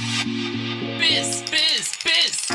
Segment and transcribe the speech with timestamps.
[0.00, 2.48] Biss, Biss, Biss.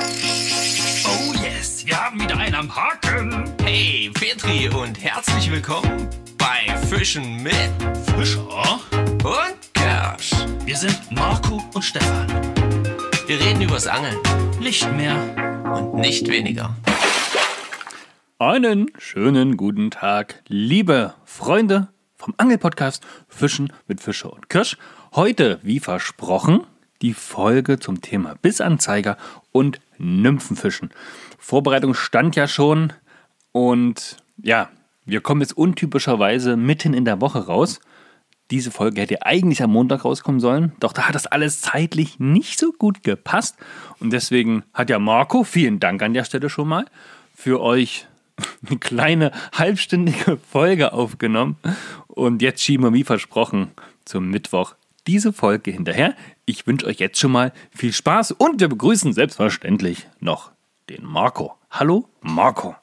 [1.06, 3.44] Oh yes, wir haben wieder einen am Haken.
[3.64, 7.54] Hey, Petri und herzlich willkommen bei Fischen mit
[8.18, 8.48] Fischer.
[9.24, 10.32] und Kersch.
[10.66, 12.28] Wir sind Marco und Stefan.
[13.28, 14.18] Wir reden übers Angeln
[14.60, 15.16] Nicht mehr.
[15.72, 16.76] und nicht weniger.
[18.40, 24.78] Einen schönen guten Tag, liebe Freunde vom Angelpodcast Fischen mit Fischer und Kirsch.
[25.14, 26.66] Heute, wie versprochen,
[27.02, 29.18] die Folge zum Thema Bissanzeiger
[29.52, 30.92] und Nymphenfischen.
[31.38, 32.94] Vorbereitung stand ja schon
[33.52, 34.70] und ja,
[35.06, 37.80] wir kommen jetzt untypischerweise mitten in der Woche raus.
[38.52, 42.60] Diese Folge hätte eigentlich am Montag rauskommen sollen, doch da hat das alles zeitlich nicht
[42.60, 43.56] so gut gepasst.
[44.00, 46.86] Und deswegen hat ja Marco, vielen Dank an der Stelle schon mal,
[47.34, 48.08] für euch
[48.68, 51.58] eine kleine halbstündige Folge aufgenommen.
[52.08, 53.72] Und jetzt schieben wir wie versprochen
[54.06, 54.76] zum Mittwoch
[55.08, 56.16] diese Folge hinterher.
[56.48, 60.52] Ich wünsche euch jetzt schon mal viel Spaß und wir begrüßen selbstverständlich noch
[60.90, 61.56] den Marco.
[61.72, 62.76] Hallo Marco.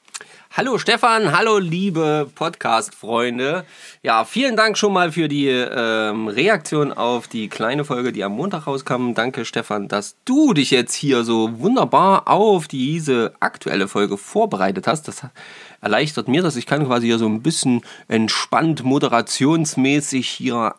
[0.50, 3.64] Hallo Stefan, hallo liebe Podcast-Freunde.
[4.03, 8.33] Ja, vielen Dank schon mal für die ähm, Reaktion auf die kleine Folge, die am
[8.33, 9.14] Montag rauskam.
[9.14, 15.06] Danke Stefan, dass du dich jetzt hier so wunderbar auf diese aktuelle Folge vorbereitet hast.
[15.06, 15.23] Das
[15.81, 16.56] erleichtert mir das.
[16.56, 20.75] Ich kann quasi hier so ein bisschen entspannt moderationsmäßig hier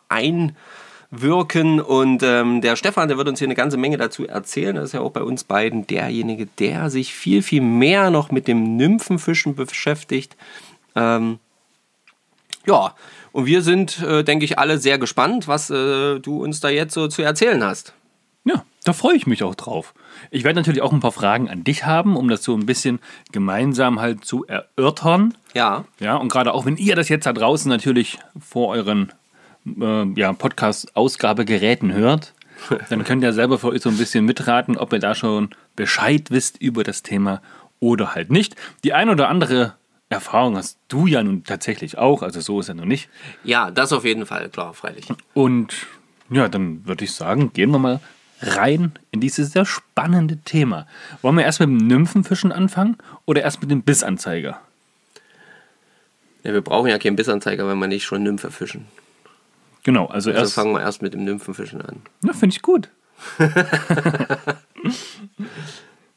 [1.14, 1.80] einwirken.
[1.80, 4.76] Und ähm, der Stefan, der wird uns hier eine ganze Menge dazu erzählen.
[4.76, 8.48] Das ist ja auch bei uns beiden derjenige, der sich viel, viel mehr noch mit
[8.48, 10.36] dem Nymphenfischen beschäftigt.
[10.94, 11.38] Ähm,
[12.66, 12.94] ja,
[13.32, 16.94] und wir sind, äh, denke ich, alle sehr gespannt, was äh, du uns da jetzt
[16.94, 17.92] so zu erzählen hast.
[18.44, 19.94] Ja, da freue ich mich auch drauf.
[20.30, 23.00] Ich werde natürlich auch ein paar Fragen an dich haben, um das so ein bisschen
[23.32, 25.34] gemeinsam halt zu erörtern.
[25.54, 29.12] Ja, Ja, und gerade auch wenn ihr das jetzt da draußen natürlich vor euren
[29.66, 32.34] äh, ja, Podcast-Ausgabegeräten hört,
[32.88, 36.30] dann könnt ihr selber für euch so ein bisschen mitraten, ob ihr da schon Bescheid
[36.30, 37.42] wisst über das Thema
[37.80, 38.56] oder halt nicht.
[38.84, 39.74] Die ein oder andere
[40.08, 43.08] Erfahrung hast du ja nun tatsächlich auch, also so ist ja noch nicht.
[43.42, 45.06] ja, das auf jeden Fall, klar, freilich.
[45.32, 45.74] Und
[46.30, 48.00] ja, dann würde ich sagen, gehen wir mal
[48.40, 50.86] rein in dieses sehr spannende Thema.
[51.22, 54.60] Wollen wir erst mit dem Nymphenfischen anfangen oder erst mit dem Bissanzeiger?
[56.42, 58.86] Ja, wir brauchen ja keinen Bissanzeiger, wenn wir nicht schon Nymphe fischen.
[59.84, 60.54] Genau, also, Also erst.
[60.54, 62.02] fangen wir erst mit dem Nymphenfischen an.
[62.22, 62.88] Na, finde ich gut.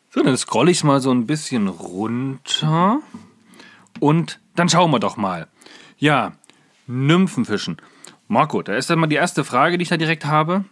[0.09, 2.99] so, dann scroll ich mal so ein bisschen runter.
[3.99, 5.47] Und dann schauen wir doch mal.
[5.97, 6.33] Ja,
[6.87, 7.77] Nymphenfischen.
[8.27, 10.65] Marco, da ist dann mal die erste Frage, die ich da direkt habe.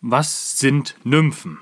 [0.00, 1.58] Was sind Nymphen?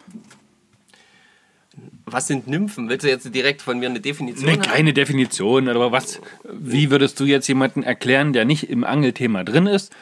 [2.06, 2.88] Was sind Nymphen?
[2.88, 4.62] Willst du jetzt direkt von mir eine Definition Ne, haben?
[4.62, 6.20] keine Definition, aber was,
[6.52, 9.92] wie würdest du jetzt jemanden erklären, der nicht im Angelthema drin ist,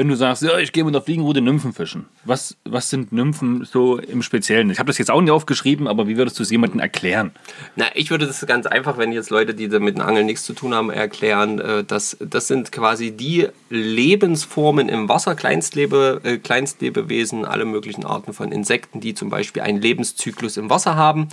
[0.00, 2.06] wenn du sagst, ja, ich gehe mit der Fliegenroute Nymphen fischen?
[2.24, 4.70] Was, was sind Nymphen so im Speziellen?
[4.70, 7.32] Ich habe das jetzt auch nicht aufgeschrieben, aber wie würdest du es jemandem erklären?
[7.76, 10.54] Na, ich würde das ganz einfach, wenn jetzt Leute, die mit dem Angeln nichts zu
[10.54, 17.44] tun haben, erklären, äh, dass das sind quasi die Lebensformen im Wasser, Kleinstlebe, äh, Kleinstlebewesen,
[17.44, 21.28] alle möglichen Arten von Insekten, die zum Beispiel einen Lebenszyklus im Wasser haben.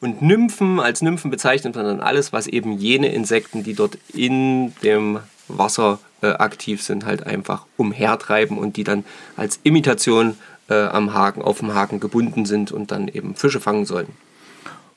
[0.00, 4.72] Und Nymphen, als Nymphen bezeichnet man dann alles, was eben jene Insekten, die dort in
[4.84, 5.18] dem
[5.48, 9.04] Wasser äh, aktiv sind, halt einfach umhertreiben und die dann
[9.36, 10.36] als Imitation
[10.68, 14.08] äh, am Haken, auf dem Haken gebunden sind und dann eben Fische fangen sollen.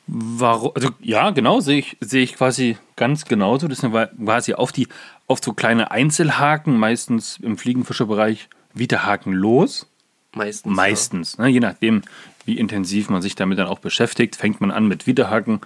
[0.08, 0.72] Warum?
[0.74, 3.68] Also ja, genau, sehe ich, sehe ich quasi ganz genauso.
[3.68, 4.88] Das sind quasi auf die,
[5.28, 9.88] auf so kleine Einzelhaken, meistens im Fliegenfischerbereich, Wiederhaken los.
[10.34, 10.76] Meistens.
[10.76, 12.04] Meistens, ne, je nachdem,
[12.46, 15.62] wie intensiv man sich damit dann auch beschäftigt, fängt man an mit Wiederhaken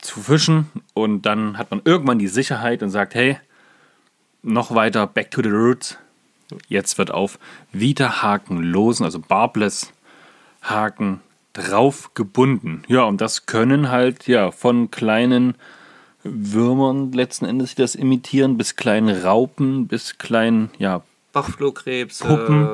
[0.00, 3.38] zu fischen und dann hat man irgendwann die Sicherheit und sagt, hey,
[4.44, 5.98] noch weiter, back to the roots.
[6.68, 7.38] Jetzt wird auf
[7.72, 9.92] Wiederhaken losen, also barbless
[10.62, 11.20] Haken
[11.52, 12.82] drauf gebunden.
[12.88, 15.54] Ja, und das können halt ja von kleinen
[16.22, 22.18] Würmern letzten Endes, die das imitieren, bis kleinen Raupen, bis kleinen ja, Bachflohkrebs.
[22.20, 22.64] Puppen.
[22.66, 22.68] Äh,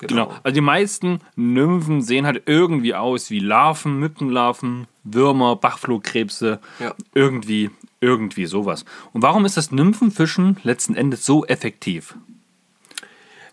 [0.00, 0.26] Genau.
[0.26, 0.38] genau.
[0.44, 6.94] Also die meisten Nymphen sehen halt irgendwie aus wie Larven, Mückenlarven, Würmer, Bachflohkrebse, Ja.
[7.14, 8.84] irgendwie, irgendwie sowas.
[9.12, 12.14] Und warum ist das Nymphenfischen letzten Endes so effektiv?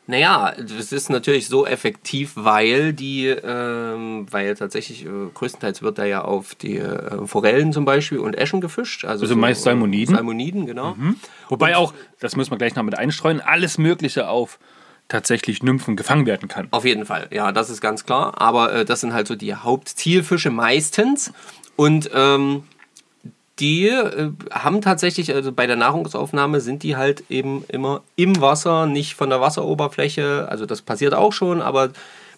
[0.07, 6.05] Naja, das ist natürlich so effektiv, weil die, ähm, weil tatsächlich äh, größtenteils wird da
[6.05, 9.03] ja auf die äh, Forellen zum Beispiel und Eschen gefischt.
[9.03, 10.13] Also, Also meist Salmoniden.
[10.13, 10.17] Mhm.
[10.17, 10.95] Salmoniden, genau.
[11.49, 14.59] Wobei auch, das müssen wir gleich noch mit einstreuen, alles Mögliche auf
[15.07, 16.67] tatsächlich Nymphen gefangen werden kann.
[16.69, 18.39] Auf jeden Fall, ja, das ist ganz klar.
[18.39, 21.33] Aber äh, das sind halt so die Hauptzielfische meistens.
[21.75, 22.63] Und ähm,
[23.59, 28.85] die äh, haben tatsächlich, also bei der Nahrungsaufnahme sind die halt eben immer im Wasser,
[28.85, 30.47] nicht von der Wasseroberfläche.
[30.49, 31.89] Also das passiert auch schon, aber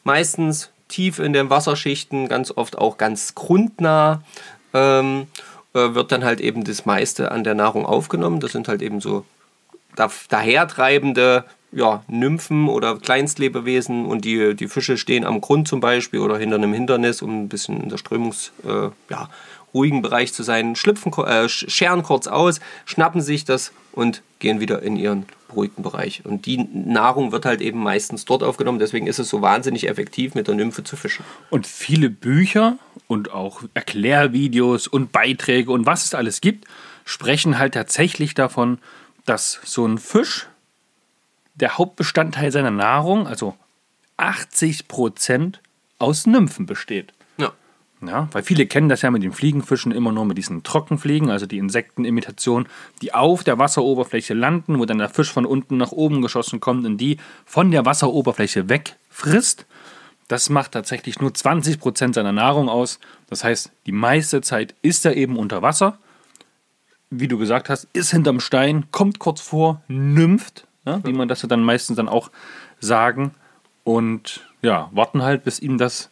[0.04, 4.22] meistens tief in den Wasserschichten, ganz oft auch ganz grundnah,
[4.74, 5.28] ähm,
[5.74, 8.40] äh, wird dann halt eben das meiste an der Nahrung aufgenommen.
[8.40, 9.25] Das sind halt eben so
[9.96, 16.19] da, dahertreibende ja, Nymphen oder Kleinstlebewesen und die, die Fische stehen am Grund zum Beispiel
[16.19, 19.30] oder hinter einem Hindernis, um ein bisschen in der Strömungs, äh, ja,
[19.74, 24.81] ruhigen Bereich zu sein, schlüpfen, äh, scheren kurz aus, schnappen sich das und gehen wieder
[24.81, 26.25] in ihren beruhigten Bereich.
[26.25, 30.36] Und die Nahrung wird halt eben meistens dort aufgenommen, deswegen ist es so wahnsinnig effektiv,
[30.36, 31.25] mit der Nymphe zu fischen.
[31.50, 32.78] Und viele Bücher
[33.08, 36.66] und auch Erklärvideos und Beiträge und was es alles gibt,
[37.06, 38.80] sprechen halt tatsächlich davon,
[39.25, 40.48] dass so ein Fisch
[41.56, 43.56] der Hauptbestandteil seiner Nahrung, also
[44.18, 45.62] 80 Prozent,
[46.00, 47.14] aus Nymphen besteht.
[48.05, 48.27] Ja.
[48.31, 51.57] Weil viele kennen das ja mit den Fliegenfischen immer nur mit diesen Trockenfliegen, also die
[51.57, 52.67] Insektenimitation,
[53.01, 56.85] die auf der Wasseroberfläche landen, wo dann der Fisch von unten nach oben geschossen kommt
[56.85, 59.65] und die von der Wasseroberfläche wegfrisst.
[60.27, 62.99] Das macht tatsächlich nur 20% seiner Nahrung aus.
[63.29, 65.97] Das heißt, die meiste Zeit ist er eben unter Wasser.
[67.09, 71.41] Wie du gesagt hast, ist hinterm Stein, kommt kurz vor, nympht, ja, wie man das
[71.41, 72.29] ja dann meistens dann auch
[72.79, 73.31] sagen.
[73.85, 76.09] Und ja, warten halt, bis ihm das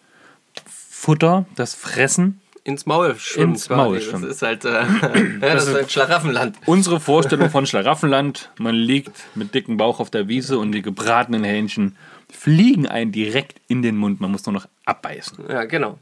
[0.97, 3.53] Futter, das Fressen Ins Maul schwimmt.
[3.53, 4.09] Ins Maul quasi.
[4.09, 4.23] schwimmt.
[4.23, 4.71] Das ist halt, äh,
[5.41, 6.57] ja, das ist halt Schlaraffenland.
[6.65, 11.43] Unsere Vorstellung von Schlaraffenland, man liegt mit dicken Bauch auf der Wiese und die gebratenen
[11.43, 11.95] Hähnchen
[12.31, 14.19] fliegen einen direkt in den Mund.
[14.19, 15.45] Man muss nur noch abbeißen.
[15.47, 15.99] Ja, genau.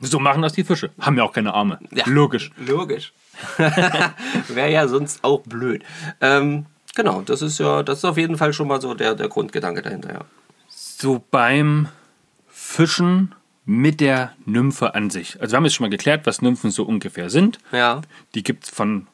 [0.00, 0.90] So machen das die Fische.
[1.00, 1.80] Haben ja auch keine Arme.
[1.90, 2.04] Ja.
[2.06, 2.52] Logisch.
[2.56, 3.12] Logisch.
[4.48, 5.82] Wäre ja sonst auch blöd.
[6.20, 9.28] Ähm, genau, das ist ja, das ist auf jeden Fall schon mal so der, der
[9.28, 10.20] Grundgedanke dahinter, ja.
[10.68, 11.88] So beim
[12.46, 13.34] Fischen
[13.68, 15.40] mit der Nymphe an sich.
[15.40, 17.58] Also wir haben jetzt schon mal geklärt, was Nymphen so ungefähr sind.
[17.72, 18.00] Ja,
[18.34, 19.06] Die gibt es von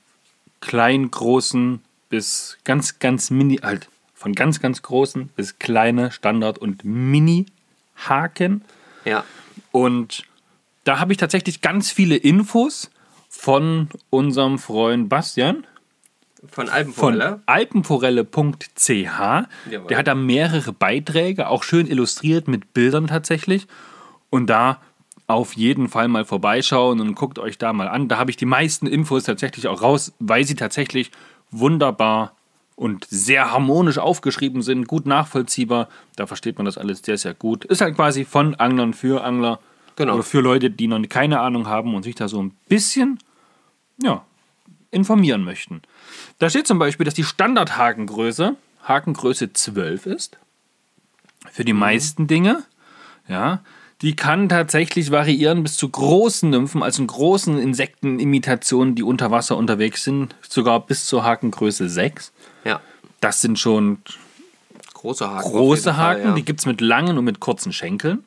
[0.61, 6.85] klein, großen bis ganz, ganz mini, halt von ganz, ganz großen bis kleine Standard- und
[6.85, 8.63] Mini-Haken.
[9.05, 9.25] ja.
[9.71, 10.25] Und
[10.85, 12.91] da habe ich tatsächlich ganz viele Infos
[13.31, 15.67] von unserem Freund Bastian
[16.41, 17.41] Von von Alpenforelle.
[17.47, 18.89] alpenforelle.ch.
[18.89, 19.47] Jawohl.
[19.89, 23.67] Der hat da mehrere Beiträge, auch schön illustriert mit Bildern tatsächlich.
[24.33, 24.81] Und da
[25.27, 28.09] auf jeden Fall mal vorbeischauen und guckt euch da mal an.
[28.09, 31.11] Da habe ich die meisten Infos tatsächlich auch raus, weil sie tatsächlich
[31.51, 32.35] wunderbar
[32.75, 35.91] und sehr harmonisch aufgeschrieben sind, gut nachvollziehbar.
[36.17, 37.67] Da versteht man das alles sehr, sehr gut.
[37.67, 39.61] Ist halt quasi von Anglern für Angler.
[39.97, 40.15] Genau.
[40.15, 43.19] Oder für Leute, die noch keine Ahnung haben und sich da so ein bisschen
[44.03, 44.25] ja,
[44.91, 45.83] informieren möchten.
[46.39, 50.39] Da steht zum Beispiel, dass die Standardhakengröße Hakengröße 12 ist.
[51.51, 52.65] Für die meisten Dinge.
[53.29, 53.61] Ja.
[54.03, 60.03] Die kann tatsächlich variieren bis zu großen Nymphen, also großen Insektenimitationen, die unter Wasser unterwegs
[60.03, 62.33] sind, sogar bis zur Hakengröße 6.
[62.65, 62.81] Ja.
[63.21, 63.99] Das sind schon
[65.03, 65.51] Große Haken.
[65.51, 66.35] große jeden Fall, Haken, ja.
[66.35, 68.25] die gibt es mit langen und mit kurzen Schenkeln.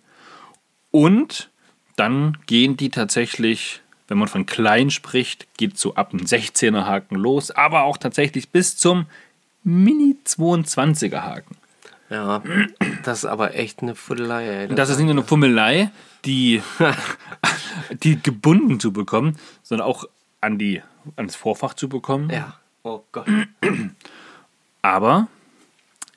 [0.92, 1.50] Und
[1.96, 7.16] dann gehen die tatsächlich, wenn man von klein spricht, geht so ab einem 16er Haken
[7.16, 9.06] los, aber auch tatsächlich bis zum
[9.64, 11.56] Mini 22er Haken.
[12.10, 12.44] Ja,
[13.04, 14.68] das ist aber echt eine Fuddelei, ey.
[14.68, 15.90] Und das ist nicht nur eine Fummelei,
[16.24, 16.62] die,
[18.04, 20.06] die gebunden zu bekommen, sondern auch
[20.42, 20.84] an die,
[21.16, 22.30] ans Vorfach zu bekommen.
[22.30, 22.60] Ja.
[22.84, 23.28] Oh Gott.
[24.84, 25.28] Aber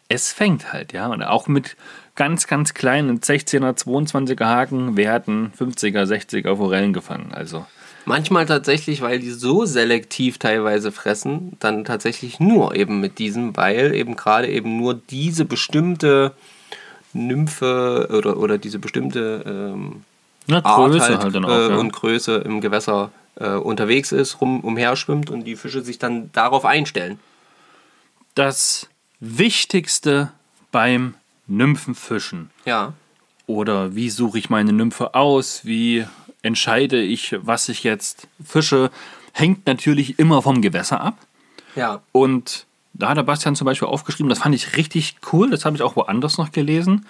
[0.09, 1.07] es fängt halt, ja.
[1.07, 1.77] Und auch mit
[2.15, 7.33] ganz, ganz kleinen 16er, 22er Haken werden 50er, 60er Forellen gefangen.
[7.33, 7.67] Also
[8.09, 13.95] Manchmal tatsächlich, weil die so selektiv teilweise fressen, dann tatsächlich nur eben mit diesem, weil
[13.95, 16.33] eben gerade eben nur diese bestimmte
[17.13, 20.05] Nymphe oder, oder diese bestimmte ähm,
[20.47, 21.49] na, Art Größe halt, halt auch.
[21.51, 21.77] äh, ja.
[21.77, 26.65] und Größe im Gewässer äh, unterwegs ist, rum, umherschwimmt und die Fische sich dann darauf
[26.65, 27.19] einstellen.
[28.35, 28.89] das
[29.21, 30.33] Wichtigste
[30.73, 31.15] beim
[31.47, 32.95] Nymphenfischen Ja,
[33.47, 36.07] oder wie suche ich meine Nymphe aus, wie
[36.43, 38.91] entscheide ich, was ich jetzt fische,
[39.33, 41.19] hängt natürlich immer vom Gewässer ab.
[41.75, 45.65] ja, Und da hat der Bastian zum Beispiel aufgeschrieben, das fand ich richtig cool, das
[45.65, 47.07] habe ich auch woanders noch gelesen.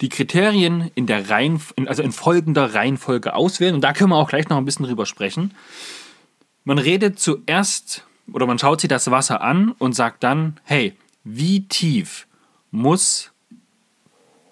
[0.00, 3.74] Die Kriterien in der Reihen, also in folgender Reihenfolge auswählen.
[3.74, 5.54] Und da können wir auch gleich noch ein bisschen drüber sprechen.
[6.64, 11.66] Man redet zuerst oder man schaut sich das Wasser an und sagt dann, hey, wie
[11.66, 12.26] tief
[12.70, 13.32] muss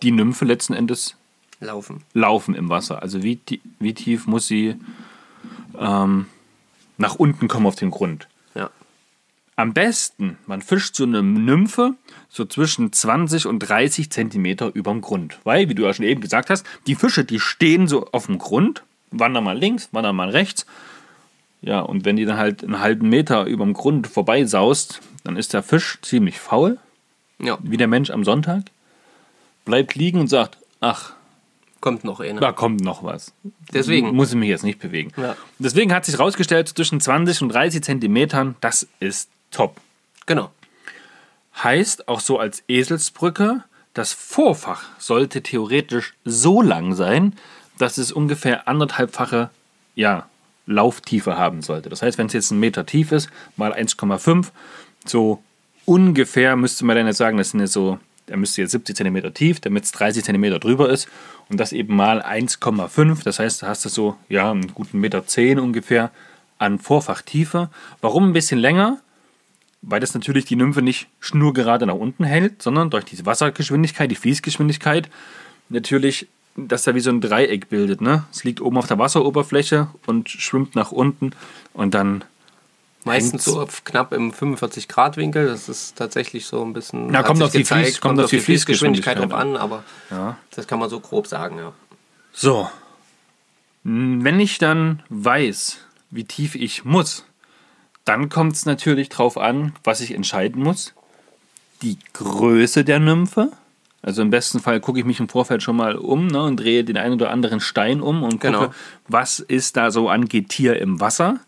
[0.02, 1.16] die Nymphe letzten Endes
[1.60, 2.02] laufen.
[2.14, 3.02] laufen im Wasser?
[3.02, 3.38] Also wie,
[3.78, 4.76] wie tief muss sie
[5.78, 6.26] ähm,
[6.98, 8.28] nach unten kommen auf den Grund?
[8.54, 8.70] Ja,
[9.56, 11.94] Am besten, man fischt so eine Nymphe
[12.28, 15.38] so zwischen 20 und 30 Zentimeter überm Grund.
[15.44, 18.38] Weil, wie du ja schon eben gesagt hast, die Fische, die stehen so auf dem
[18.38, 20.66] Grund, wandern mal links, wandern mal rechts.
[21.62, 25.62] Ja, und wenn die dann halt einen halben Meter überm Grund vorbeisaust, dann ist der
[25.62, 26.78] Fisch ziemlich faul,
[27.38, 27.58] ja.
[27.62, 28.64] wie der Mensch am Sonntag,
[29.66, 31.12] bleibt liegen und sagt, ach,
[31.80, 32.40] Kommt noch eine.
[32.40, 33.32] Da kommt noch was.
[33.72, 34.14] Deswegen.
[34.14, 35.12] Muss ich mich jetzt nicht bewegen.
[35.16, 35.36] Ja.
[35.58, 39.80] Deswegen hat sich herausgestellt, zwischen 20 und 30 Zentimetern, das ist top.
[40.26, 40.50] Genau.
[41.62, 47.34] Heißt auch so als Eselsbrücke, das Vorfach sollte theoretisch so lang sein,
[47.78, 49.50] dass es ungefähr anderthalbfache
[49.94, 50.28] ja,
[50.66, 51.88] Lauftiefe haben sollte.
[51.88, 54.48] Das heißt, wenn es jetzt ein Meter tief ist, mal 1,5,
[55.04, 55.42] so
[55.86, 57.98] ungefähr müsste man dann jetzt sagen, das sind jetzt so,
[58.30, 61.08] der müsste jetzt 70 cm tief, damit es 30 cm drüber ist
[61.50, 63.22] und das eben mal 1,5.
[63.24, 66.10] Das heißt, da hast du so ja, einen guten Meter 10 ungefähr
[66.58, 67.68] an Vorfachtiefe.
[68.00, 69.00] Warum ein bisschen länger?
[69.82, 74.16] weil das natürlich die Nymphe nicht schnurgerade nach unten hält, sondern durch diese Wassergeschwindigkeit, die
[74.16, 75.08] Fließgeschwindigkeit,
[75.68, 78.00] natürlich, dass da wie so ein Dreieck bildet.
[78.00, 78.24] Ne?
[78.30, 81.32] Es liegt oben auf der Wasseroberfläche und schwimmt nach unten
[81.72, 82.24] und dann.
[83.04, 85.46] Meistens so knapp im 45-Grad-Winkel.
[85.46, 87.12] Das ist tatsächlich so ein bisschen.
[87.12, 90.36] Ja, kommt auf die Fließ- kommt auf die Fließgeschwindigkeit drauf an, aber Ja.
[90.54, 91.72] das kann man so grob sagen, ja.
[92.32, 92.68] So.
[93.82, 95.78] Wenn ich dann weiß,
[96.10, 97.24] wie tief ich muss,
[98.04, 100.92] dann kommt es natürlich drauf an, was ich entscheiden muss.
[101.82, 103.50] Die Größe der Nymphe.
[104.02, 106.84] Also im besten Fall gucke ich mich im Vorfeld schon mal um ne, und drehe
[106.84, 108.74] den einen oder anderen Stein um und gucke, Genau.
[109.08, 111.38] was ist da so an Getier im Wasser.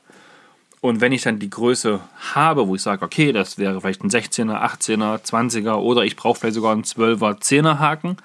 [0.83, 2.01] Und wenn ich dann die Größe
[2.35, 6.41] habe, wo ich sage, okay, das wäre vielleicht ein 16er, 18er, 20er oder ich brauche
[6.41, 8.17] vielleicht sogar einen 12er, 10er Haken,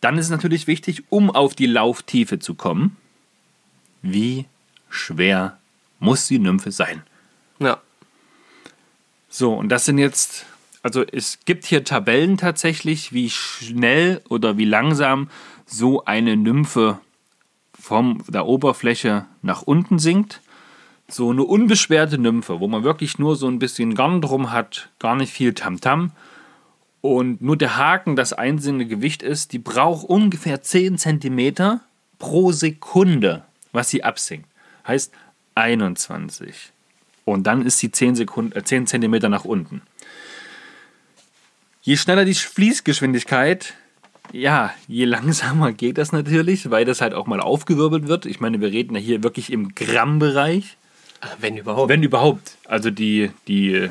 [0.00, 2.96] dann ist es natürlich wichtig, um auf die Lauftiefe zu kommen,
[4.00, 4.46] wie
[4.88, 5.58] schwer
[5.98, 7.02] muss die Nymphe sein.
[7.58, 7.78] Ja,
[9.28, 10.46] So, und das sind jetzt,
[10.82, 15.28] also es gibt hier Tabellen tatsächlich, wie schnell oder wie langsam
[15.66, 17.00] so eine Nymphe
[17.78, 20.40] von der Oberfläche nach unten sinkt.
[21.10, 25.16] So eine unbeschwerte Nymphe, wo man wirklich nur so ein bisschen Garn drum hat, gar
[25.16, 26.12] nicht viel Tamtam.
[27.00, 31.80] Und nur der Haken das einzelne Gewicht ist, die braucht ungefähr 10 cm
[32.18, 34.48] pro Sekunde, was sie absinkt.
[34.86, 35.12] Heißt
[35.56, 36.72] 21.
[37.24, 39.82] Und dann ist sie 10, Sekunden, äh, 10 cm nach unten.
[41.82, 43.74] Je schneller die Fließgeschwindigkeit,
[44.32, 48.26] ja, je langsamer geht das natürlich, weil das halt auch mal aufgewirbelt wird.
[48.26, 50.76] Ich meine, wir reden ja hier wirklich im Grammbereich.
[51.38, 51.88] Wenn überhaupt.
[51.88, 52.56] Wenn überhaupt.
[52.66, 53.90] Also die, die,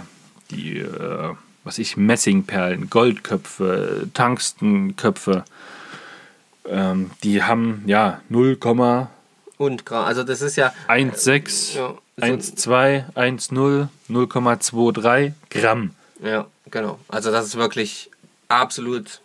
[0.51, 1.33] die, äh,
[1.63, 5.43] was ich, Messingperlen, Goldköpfe, Tungstenköpfe,
[6.67, 9.07] ähm, die haben ja 0,16,
[9.57, 10.73] Und gra- also das ist ja.
[10.87, 15.91] Ja, so- 1,2, 1,0, 0,23 Gramm.
[16.23, 16.99] Ja, genau.
[17.07, 18.09] Also das ist wirklich
[18.49, 19.21] absolut.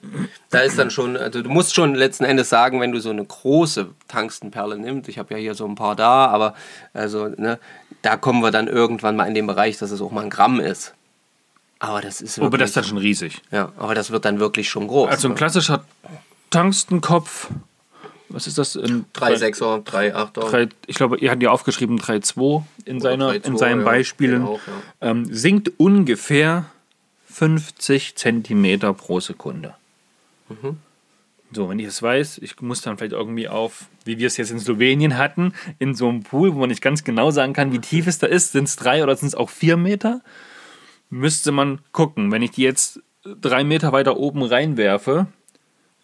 [0.50, 3.24] Da ist dann schon, also du musst schon letzten Endes sagen, wenn du so eine
[3.24, 6.54] große Tungstenperle nimmst, ich habe ja hier so ein paar da, aber
[6.92, 7.58] also, ne,
[8.04, 10.60] da kommen wir dann irgendwann mal in den Bereich, dass es auch mal ein Gramm
[10.60, 10.94] ist.
[11.78, 13.42] Aber das ist wirklich, Aber das ist dann schon riesig.
[13.50, 15.10] ja, aber das wird dann wirklich schon groß.
[15.10, 15.36] Also ein ne?
[15.36, 15.84] klassischer
[16.50, 17.48] Tungstenkopf,
[18.28, 18.76] was ist das?
[18.76, 20.50] Ein 3,6er, 3,8er.
[20.50, 24.40] drei, ich glaube, ihr habt ja aufgeschrieben 3,2 in, seiner, 3,2, in seinen ja, Beispielen.
[24.40, 24.60] genau,
[25.00, 25.10] ja.
[25.10, 26.66] ähm, sinkt ungefähr
[27.30, 29.74] 50 Zentimeter pro Sekunde.
[30.48, 30.78] Mhm.
[31.54, 34.50] So, wenn ich es weiß, ich muss dann vielleicht irgendwie auf, wie wir es jetzt
[34.50, 37.78] in Slowenien hatten, in so einem Pool, wo man nicht ganz genau sagen kann, wie
[37.78, 40.20] tief es da ist, sind es drei oder sind es auch vier Meter,
[41.10, 42.32] müsste man gucken.
[42.32, 45.26] Wenn ich die jetzt drei Meter weiter oben reinwerfe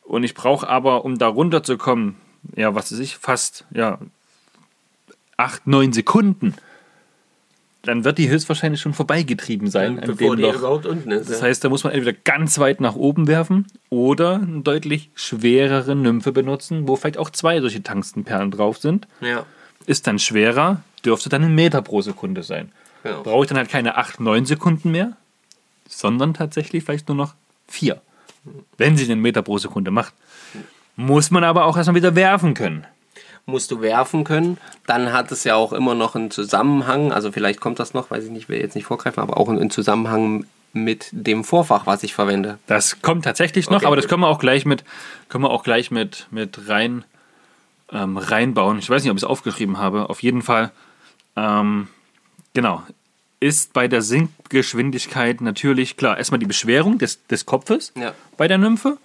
[0.02, 2.14] und ich brauche aber, um da runterzukommen,
[2.54, 3.99] ja, was weiß ich, fast, ja,
[5.37, 6.54] acht, neun Sekunden,
[7.82, 9.99] dann wird die höchstwahrscheinlich schon vorbeigetrieben sein.
[9.99, 10.54] an bevor die Loch.
[10.54, 11.30] überhaupt unten ist.
[11.30, 11.46] Das ja.
[11.46, 16.32] heißt, da muss man entweder ganz weit nach oben werfen oder eine deutlich schwerere Nymphe
[16.32, 19.06] benutzen, wo vielleicht auch zwei solche Tungstenperlen drauf sind.
[19.20, 19.44] ja.
[19.87, 22.70] Ist dann schwerer, dürfte dann ein Meter pro Sekunde sein.
[23.02, 23.22] Genau.
[23.22, 25.16] Brauche ich dann halt keine 8, 9 Sekunden mehr,
[25.88, 27.34] sondern tatsächlich vielleicht nur noch
[27.68, 28.00] 4.
[28.76, 30.14] Wenn sie den Meter pro Sekunde macht.
[30.96, 32.87] Muss man aber auch erstmal wieder werfen können.
[33.50, 34.59] Musst du werfen können.
[34.87, 38.25] Dann hat es ja auch immer noch einen Zusammenhang, also vielleicht kommt das noch, weiß
[38.25, 42.14] ich nicht, will jetzt nicht vorgreifen, aber auch einen Zusammenhang mit dem Vorfach, was ich
[42.14, 42.59] verwende.
[42.66, 44.85] Das kommt tatsächlich noch, Okay, aber das können wir auch gleich mit,
[45.28, 47.04] können wir auch gleich mit, mit rein,
[47.92, 48.78] ähm, reinbauen.
[48.78, 50.09] Ich weiß nicht, ob ich es aufgeschrieben habe.
[50.09, 50.71] Auf jeden Fall,
[51.37, 51.88] ähm,
[52.54, 52.83] genau,
[53.40, 58.12] ist bei der Sinkgeschwindigkeit natürlich klar erstmal die Beschwerung des, des Kopfes Ja.
[58.37, 58.99] bei der Nymphe.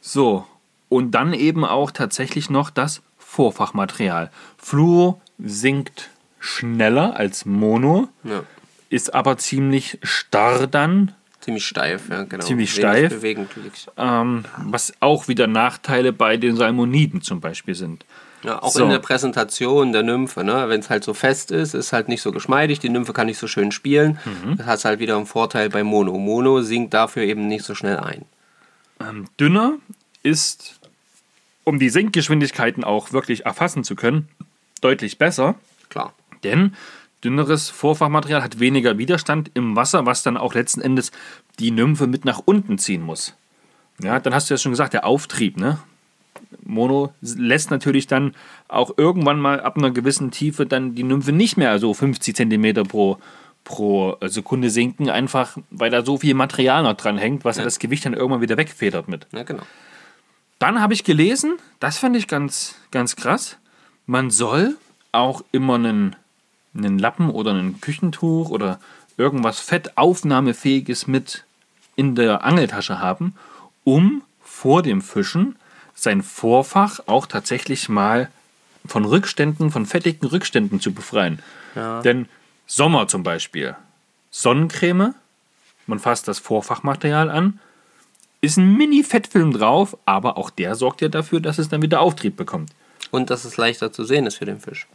[0.00, 0.46] So,
[0.88, 3.00] und dann eben auch tatsächlich noch das
[3.32, 4.30] Vorfachmaterial.
[4.58, 8.42] Fluo sinkt schneller als Mono, Ja.
[8.90, 12.44] ist aber ziemlich starr dann Ziemlich steif, ja, genau.
[12.44, 13.90] Ziemlich Wenig steif.
[13.96, 18.04] Ähm, was auch wieder Nachteile bei den Salmoniden zum Beispiel sind.
[18.44, 18.84] Ja, auch So.
[18.84, 20.68] in der Präsentation der Nymphe, ne?
[20.68, 23.38] wenn es halt so fest ist, ist halt nicht so geschmeidig, die Nymphe kann nicht
[23.38, 24.18] so schön spielen.
[24.24, 24.58] Mhm.
[24.58, 26.16] Das hat halt wieder einen Vorteil bei Mono.
[26.18, 28.24] Mono sinkt dafür eben nicht so schnell ein.
[29.00, 29.78] Ähm, dünner
[30.22, 30.78] ist
[31.64, 34.28] um die Sinkgeschwindigkeiten auch wirklich erfassen zu können,
[34.80, 35.54] deutlich besser.
[35.88, 36.12] Klar.
[36.44, 36.74] Denn
[37.24, 41.12] dünneres Vorfachmaterial hat weniger Widerstand im Wasser, was dann auch letzten Endes
[41.58, 43.34] die Nymphe mit nach unten ziehen muss.
[44.02, 45.78] Ja, dann hast du ja schon gesagt, der Auftrieb, ne?
[46.64, 48.34] Mono lässt natürlich dann
[48.68, 52.86] auch irgendwann mal ab einer gewissen Tiefe dann die Nymphe nicht mehr so 50 cm
[52.88, 53.18] pro,
[53.64, 57.64] pro Sekunde sinken, einfach weil da so viel Material noch dran hängt, was ja.
[57.64, 59.26] das Gewicht dann irgendwann wieder wegfedert mit.
[59.32, 59.62] Ja, genau.
[60.62, 63.56] Dann habe ich gelesen, das fand ich ganz, ganz krass,
[64.06, 64.76] man soll
[65.10, 66.14] auch immer einen,
[66.72, 68.78] einen Lappen oder ein Küchentuch oder
[69.16, 71.42] irgendwas fettaufnahmefähiges mit
[71.96, 73.34] in der Angeltasche haben,
[73.82, 75.56] um vor dem Fischen
[75.96, 78.30] sein Vorfach auch tatsächlich mal
[78.86, 81.40] von Rückständen, von fettigen Rückständen zu befreien.
[81.74, 82.02] Ja.
[82.02, 82.28] Denn
[82.68, 83.74] Sommer zum Beispiel,
[84.30, 85.16] Sonnencreme,
[85.88, 87.58] man fasst das Vorfachmaterial an,
[88.42, 92.36] ist ein Mini-Fettfilm drauf, aber auch der sorgt ja dafür, dass es dann wieder Auftrieb
[92.36, 92.70] bekommt.
[93.10, 94.86] Und dass es leichter zu sehen ist für den Fisch.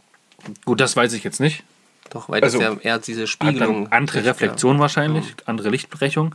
[0.64, 1.64] Gut, das weiß ich jetzt nicht.
[2.10, 3.90] Doch, weil Also, das ja eher diese Spiegelung.
[3.90, 6.34] andere Reflexion wahrscheinlich, andere Lichtbrechung.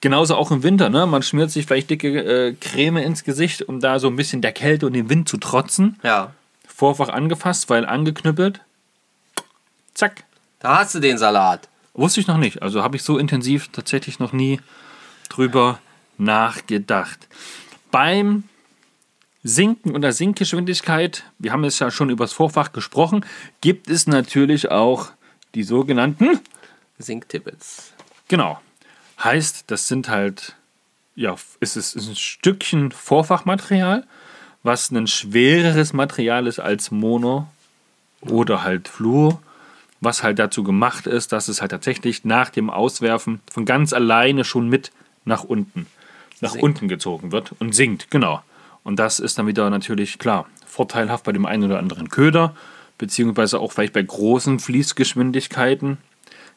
[0.00, 1.06] Genauso auch im Winter, ne?
[1.06, 4.52] Man schmiert sich vielleicht dicke äh, Creme ins Gesicht, um da so ein bisschen der
[4.52, 5.98] Kälte und dem Wind zu trotzen.
[6.02, 6.08] Ja.
[6.08, 6.34] ja.
[6.66, 8.60] Vorfach angefasst, weil angeknüppelt.
[9.94, 10.24] Zack.
[10.60, 11.68] Da hast du den Salat.
[11.92, 12.62] Wusste ich noch nicht.
[12.62, 14.60] Also habe ich so intensiv tatsächlich noch nie
[15.28, 15.78] drüber
[16.20, 17.26] nachgedacht.
[17.90, 18.44] Beim
[19.42, 23.24] Sinken und der Sinkgeschwindigkeit, wir haben es ja schon über das Vorfach gesprochen,
[23.60, 25.10] gibt es natürlich auch
[25.54, 26.40] die sogenannten,
[26.98, 27.92] Sinktippets.
[28.28, 28.60] genau,
[29.22, 30.56] heißt, das sind halt,
[31.14, 34.06] ja, es ist, ein Stückchen Vorfachmaterial,
[34.62, 37.48] was ein schwereres Material ist als Mono
[38.20, 39.40] oder halt Fluor,
[40.02, 44.44] was halt dazu gemacht ist, dass es halt tatsächlich nach dem Auswerfen von ganz alleine
[44.44, 44.92] schon mit
[45.24, 45.86] nach unten,
[46.40, 46.64] nach Sinkt.
[46.64, 48.42] unten gezogen wird und sinkt, genau.
[48.82, 52.54] Und das ist dann wieder natürlich klar vorteilhaft bei dem einen oder anderen Köder,
[52.98, 55.98] beziehungsweise auch vielleicht bei großen Fließgeschwindigkeiten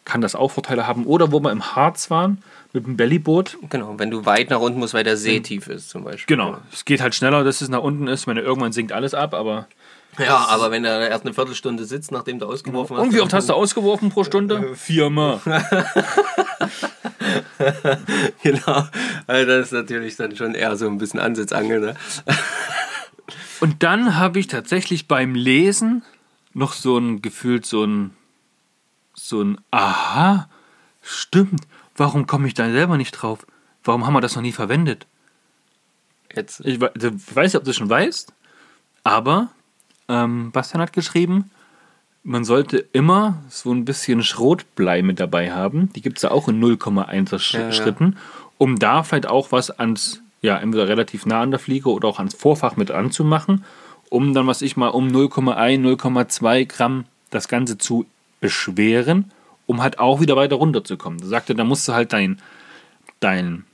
[0.06, 1.06] kann das auch Vorteile haben.
[1.06, 4.80] Oder wo wir im Harz waren mit dem Bellyboot, Genau, wenn du weit nach unten
[4.80, 6.36] musst, weil der See tief ist zum Beispiel.
[6.36, 8.22] Genau, es geht halt schneller, dass es nach unten ist.
[8.22, 9.68] Ich meine, irgendwann sinkt alles ab, aber.
[10.20, 13.04] Ja, aber wenn er erst eine Viertelstunde sitzt, nachdem du ausgeworfen hast.
[13.04, 14.76] Und wie oft hast du ausgeworfen pro Stunde?
[14.76, 15.40] Viermal.
[18.44, 18.88] Genau.
[19.28, 21.96] Also das ist natürlich dann schon eher so ein bisschen Ansitzangel, ne?
[23.60, 26.04] Und dann habe ich tatsächlich beim Lesen
[26.54, 28.12] noch so ein gefühlt so ein
[29.14, 30.50] so ein Aha,
[31.02, 31.62] stimmt.
[31.96, 33.46] Warum komme ich da selber nicht drauf?
[33.84, 35.08] Warum haben wir das noch nie verwendet?
[36.36, 36.62] Jetzt.
[36.62, 38.34] Ich weiß nicht, ob du es schon weißt,
[39.04, 39.50] aber
[40.08, 41.52] ähm, Bastian hat geschrieben,
[42.24, 45.92] man sollte immer so ein bisschen Schrotblei mit dabei haben.
[45.94, 47.72] Die gibt es ja auch in 0,1er Sch Ja.
[47.72, 48.18] Schritten,
[48.58, 52.20] um da vielleicht auch was ans, ja, entweder relativ nah an der Fliege oder auch
[52.20, 53.66] ans Vorfach mit anzumachen,
[54.10, 58.06] um dann, was ich mal, um 0,1, 0,2 Gramm das Ganze zu
[58.40, 59.32] beschweren,
[59.66, 61.20] um halt auch wieder weiter runterzukommen.
[61.20, 62.40] Da sagte, da musst du halt dein,
[63.20, 63.66] dein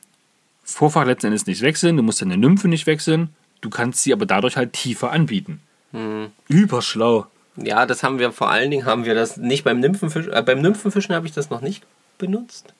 [0.64, 3.30] Vorfach letzten Endes nicht wechseln, du musst deine Nymphe nicht wechseln,
[3.62, 5.60] du kannst sie aber dadurch halt tiefer anbieten.
[5.92, 6.28] Hm.
[6.48, 7.28] Überschlau.
[7.64, 10.62] Ja, das haben wir vor allen Dingen, haben wir das nicht beim Nymphenfischen, äh, beim
[10.62, 11.84] Nymphenfischen habe ich das noch nicht
[12.18, 12.74] benutzt.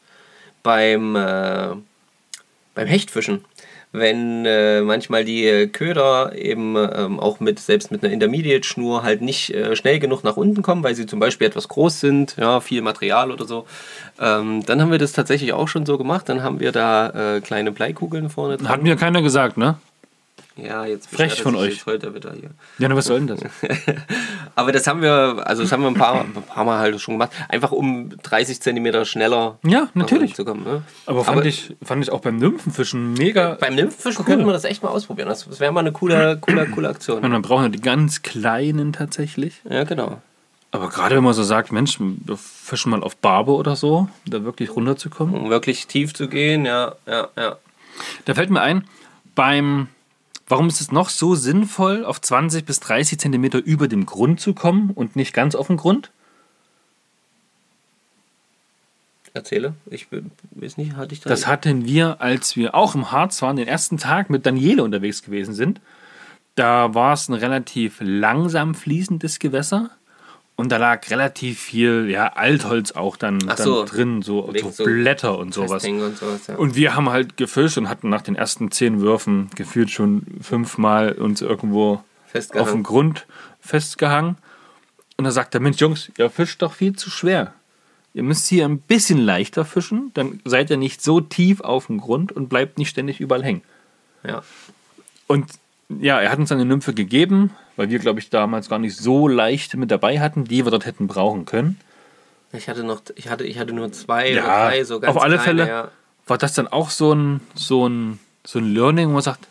[0.64, 1.70] Beim, äh,
[2.76, 3.46] beim Hechtfischen.
[3.92, 9.22] Wenn äh, manchmal die äh, Köder eben ähm, auch mit, selbst mit einer Intermediate-Schnur halt
[9.22, 12.62] nicht äh, schnell genug nach unten kommen, weil sie zum Beispiel etwas groß sind, ja,
[12.62, 13.66] viel Material oder so,
[14.20, 16.30] ähm, dann haben wir das tatsächlich auch schon so gemacht.
[16.30, 18.70] Dann haben wir da äh, kleine Bleikugeln vorne dran.
[18.70, 19.80] Hat mir keiner gesagt, ne?
[20.56, 21.86] Ja, jetzt Frech von euch.
[21.86, 22.50] heute wieder hier.
[22.80, 23.40] Ja, na, was soll denn das?
[24.56, 27.16] Aber das haben wir, also das haben wir ein paar, ein paar Mal halt schon
[27.16, 27.32] gemacht.
[27.48, 30.36] Einfach um 30 Zentimeter schneller Ja, natürlich.
[30.36, 30.64] zu kommen.
[30.64, 30.82] Ne?
[31.06, 33.58] Aber fand, ich, fand ich auch beim Nymphenfischen mega.
[33.60, 35.30] beim Nymphenfischen könnten wir das echt mal ausprobieren.
[35.30, 37.22] Das, das wäre mal eine coole, coole, coole Aktion.
[37.22, 39.62] Man braucht ja die ganz kleinen tatsächlich.
[39.70, 40.22] Ja, genau.
[40.72, 44.44] Aber gerade wenn man so sagt, Mensch, wir fischen mal auf Barbe oder so, da
[44.44, 45.34] wirklich runterzukommen.
[45.36, 47.56] Um wirklich tief zu gehen, ja, ja, ja.
[48.26, 48.84] Da fällt mir ein,
[49.34, 49.88] beim,
[50.50, 54.54] warum ist es noch so sinnvoll, auf 20 bis 30 Zentimeter über dem Grund zu
[54.54, 56.12] kommen und nicht ganz auf dem Grund?
[59.34, 59.76] Erzähle.
[59.90, 61.30] Ich weiß nicht, hatte ich da.
[61.30, 65.22] Das hatten wir, als wir auch im Harz waren, den ersten Tag mit Daniele unterwegs
[65.22, 65.80] gewesen sind.
[66.56, 69.92] Da war es ein relativ langsam fließendes Gewässer
[70.60, 73.86] und da lag relativ viel ja, Altholz auch dann, Ach dann so.
[73.86, 75.86] drin, so, so Blätter und sowas.
[75.86, 76.56] Und sowas, ja.
[76.58, 81.14] Und wir haben halt gefischt und hatten nach den ersten zehn Würfen gefühlt schon fünfmal
[81.14, 82.04] uns irgendwo
[82.56, 82.84] auf dem.
[82.84, 83.26] Grund
[83.62, 84.36] festgehangen.
[85.16, 87.54] Und da sagt der Mensch, Jungs, ihr fischt doch viel zu schwer.
[88.14, 92.02] Ihr müsst hier ein bisschen leichter fischen, dann seid ihr nicht so tief auf dem
[92.02, 93.62] Grund und bleibt nicht ständig überall hängen.
[94.26, 94.44] Ja.
[95.26, 95.46] Und
[95.90, 99.28] ja, er hat uns eine Nymphe gegeben, weil wir, glaube ich, damals gar nicht so
[99.28, 101.80] leicht mit dabei hatten, die wir dort hätten brauchen können.
[102.52, 105.22] Ich hatte noch, ich hatte, ich hatte nur zwei Ja, oder drei, so ganz auf
[105.22, 105.68] alle kleine, Fälle.
[105.70, 105.92] Ja.
[106.28, 109.48] War das dann auch so ein, so ein, so ein Learning, wo man sagt,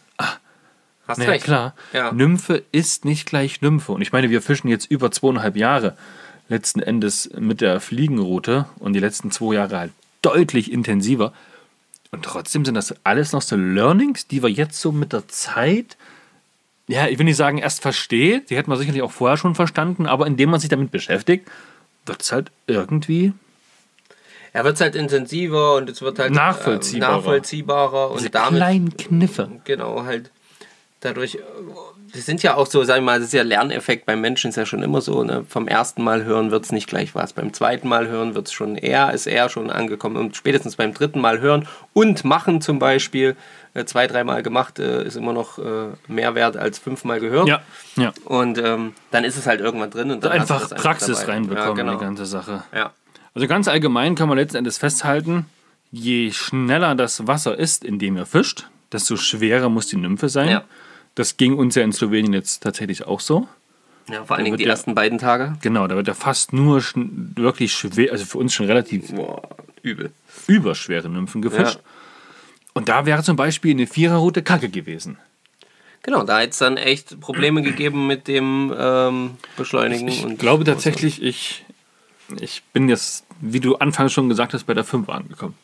[1.06, 1.44] Hast na recht.
[1.44, 2.12] klar, Ja.
[2.12, 3.92] Nymphe ist nicht gleich Nymphe.
[3.92, 5.96] Und ich meine, wir fischen jetzt über zweieinhalb Jahre
[6.50, 11.32] letzten Endes mit der Fliegenroute und die letzten zwei Jahre halt deutlich intensiver.
[12.10, 15.96] Und trotzdem sind das alles noch so Learnings, die wir jetzt so mit der Zeit,
[16.88, 20.06] ja, ich will nicht sagen, erst versteht, die hätten wir sicherlich auch vorher schon verstanden,
[20.06, 21.46] aber indem man sich damit beschäftigt,
[22.06, 23.34] wird es halt irgendwie
[24.54, 27.12] Er wird halt intensiver und es wird halt Nachvollziehbarer.
[27.12, 29.50] äh, nachvollziehbarer diese und damit kleinen Kniffe.
[29.64, 30.30] genau halt
[31.00, 31.38] dadurch.
[32.14, 34.56] Das sind ja auch so, sag ich mal, das ist ja Lerneffekt beim Menschen ist
[34.56, 35.22] ja schon immer so.
[35.24, 35.44] Ne?
[35.46, 37.34] Vom ersten Mal hören wird es nicht gleich was.
[37.34, 40.16] Beim zweiten Mal hören wird es schon eher, ist eher schon angekommen.
[40.16, 43.36] Und spätestens beim dritten Mal hören und machen zum Beispiel,
[43.86, 47.48] zwei, dreimal gemacht, äh, ist immer noch äh, mehr wert als fünfmal gehört.
[47.48, 47.62] Ja,
[47.96, 48.12] ja.
[48.24, 50.10] Und ähm, dann ist es halt irgendwann drin.
[50.10, 51.32] Und dann Einfach das Praxis dabei.
[51.34, 51.98] reinbekommen, Ja, die genau.
[51.98, 52.62] ganze Sache.
[52.74, 52.92] Ja.
[53.34, 55.46] Also ganz allgemein kann man letzten Endes festhalten,
[55.92, 60.48] je schneller das Wasser ist, in dem ihr fischt, desto schwerer muss die Nymphe sein.
[60.48, 60.64] Ja.
[61.14, 63.46] Das ging uns ja in Slowenien jetzt tatsächlich auch so.
[64.08, 65.56] ja, vor allen Dingen die der- ersten beiden Tage.
[65.62, 69.42] Genau, da wird ja fast nur wirklich schwer, also für uns schon relativ Boah,
[69.82, 70.10] übel.
[70.46, 71.74] überschwere Nymphen gefischt.
[71.76, 71.80] Ja.
[72.78, 75.18] Und da wäre zum Beispiel eine Viererroute Kacke gewesen.
[76.02, 80.06] Genau, da hat es dann echt Probleme gegeben mit dem ähm, Beschleunigen.
[80.08, 81.64] Ich und glaube tatsächlich, ich,
[82.40, 85.54] ich bin jetzt, wie du anfangs schon gesagt hast, bei der 5 angekommen.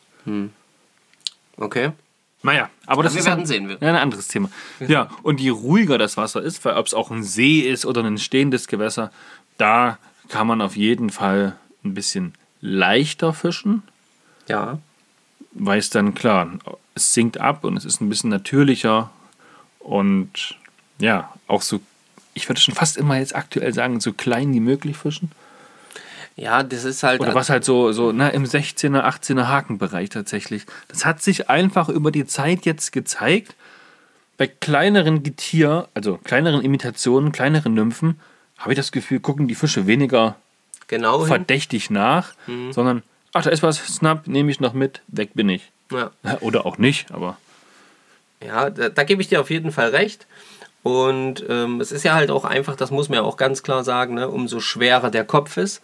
[1.57, 1.91] Okay.
[2.43, 4.49] Naja, aber das wir ist werden ein, sehen, wir- Ja, ein anderes Thema.
[4.85, 8.03] Ja, und je ruhiger das Wasser ist, weil ob es auch ein See ist oder
[8.03, 9.11] ein stehendes Gewässer,
[9.57, 9.97] da
[10.29, 13.83] kann man auf jeden Fall ein bisschen leichter fischen,
[14.47, 14.79] Ja.
[15.53, 16.49] weil es dann klar,
[16.95, 19.11] es sinkt ab und es ist ein bisschen natürlicher
[19.79, 20.55] und
[20.97, 21.81] ja, auch so,
[22.33, 25.31] ich würde schon fast immer jetzt aktuell sagen, so klein wie möglich fischen.
[26.37, 27.21] Ja, das ist halt.
[27.21, 30.65] Oder was halt so, so na, im 16er, 18er Hakenbereich tatsächlich.
[30.87, 33.55] Das hat sich einfach über die Zeit jetzt gezeigt.
[34.37, 38.19] Bei kleineren Getier, also kleineren Imitationen, kleineren Nymphen,
[38.57, 40.35] habe ich das Gefühl, gucken die Fische weniger
[40.87, 41.27] genau hin.
[41.27, 42.33] verdächtig nach,
[42.71, 45.71] sondern, ach, da ist was, Snap, nehme ich noch mit, weg bin ich.
[45.91, 47.37] Ja, Oder auch nicht, aber
[48.43, 50.27] ja da, da gebe ich dir auf jeden Fall recht.
[50.83, 53.83] Und ähm, es ist ja halt auch einfach, das muss man ja auch ganz klar
[53.83, 55.81] sagen, ne, umso schwerer der Kopf ist,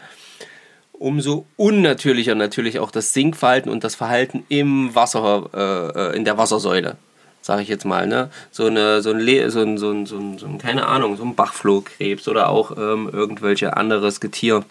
[0.91, 6.37] umso unnatürlicher natürlich auch das Sinkverhalten und das Verhalten im Wasser, äh, äh, in der
[6.37, 6.97] Wassersäule,
[7.41, 8.05] sage ich jetzt mal.
[8.05, 8.29] Ne?
[8.51, 11.17] So, eine, so, ein, Le so, ein, so, ein, so, ein, so ein, keine Ahnung,
[11.17, 14.63] so ein Bachflohkrebs oder auch ähm, irgendwelche anderes Getier.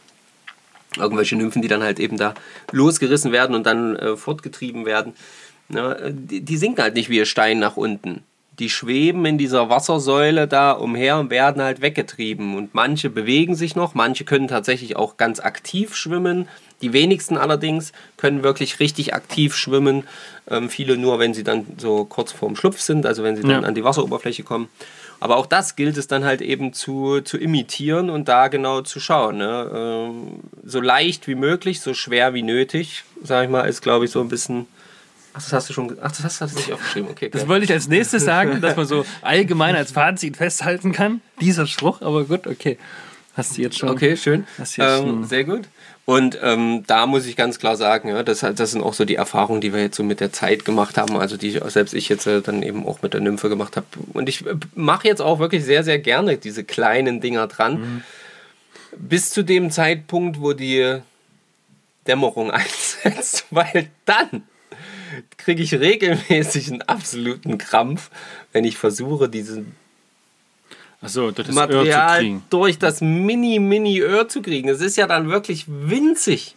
[0.96, 2.34] Irgendwelche Nymphen, die dann halt eben da
[2.72, 5.12] losgerissen werden und dann äh, fortgetrieben werden.
[5.68, 6.12] Ne?
[6.12, 8.22] Die, die sinken halt nicht wie ein Stein nach unten.
[8.58, 12.56] Die schweben in dieser Wassersäule da umher und werden halt weggetrieben.
[12.56, 16.46] Und manche bewegen sich noch, manche können tatsächlich auch ganz aktiv schwimmen.
[16.82, 20.04] Die wenigsten allerdings können wirklich richtig aktiv schwimmen.
[20.50, 23.50] Ähm, viele nur, wenn sie dann so kurz vorm Schlupf sind, also wenn sie dann
[23.50, 23.60] Ja.
[23.60, 24.68] an die Wasseroberfläche kommen.
[25.20, 29.00] Aber auch das gilt es dann halt eben zu, zu imitieren und da genau zu
[29.00, 29.36] schauen.
[29.36, 29.70] Ne?
[29.74, 34.10] Ähm, so leicht wie möglich, so schwer wie nötig, sag ich mal, ist glaube ich
[34.10, 34.66] so ein bisschen.
[35.32, 35.96] Ach, das hast du schon.
[36.02, 37.10] Ach, das hast, hast du nicht aufgeschrieben.
[37.10, 41.20] Okay, das wollte ich als nächstes sagen, dass man so allgemein als Fazit festhalten kann.
[41.40, 42.78] Dieser Spruch, aber gut, okay.
[43.36, 43.90] Hast du jetzt schon.
[43.90, 44.44] Okay, schön.
[44.58, 45.68] Das hier ist Ähm, ein- sehr gut.
[46.06, 49.14] Und ähm, da muss ich ganz klar sagen, ja, das, das sind auch so die
[49.14, 52.26] Erfahrungen, die wir jetzt so mit der Zeit gemacht haben, also die selbst ich jetzt
[52.26, 53.86] äh, dann eben auch mit der Nymphe gemacht habe.
[54.12, 58.02] Und ich äh, mache jetzt auch wirklich sehr, sehr gerne diese kleinen Dinger dran.
[58.96, 61.00] Bis zu dem Zeitpunkt, wo die
[62.06, 64.42] Dämmerung einsetzt, weil dann
[65.36, 68.10] kriege ich regelmäßig einen absoluten Krampf,
[68.52, 69.74] wenn ich versuche, diesen
[71.02, 72.42] Achso, das ist Öhr zu Material kriegen.
[72.50, 74.68] durch das Mini-Mini-Öhr zu kriegen.
[74.68, 76.56] Es ist ja dann wirklich winzig.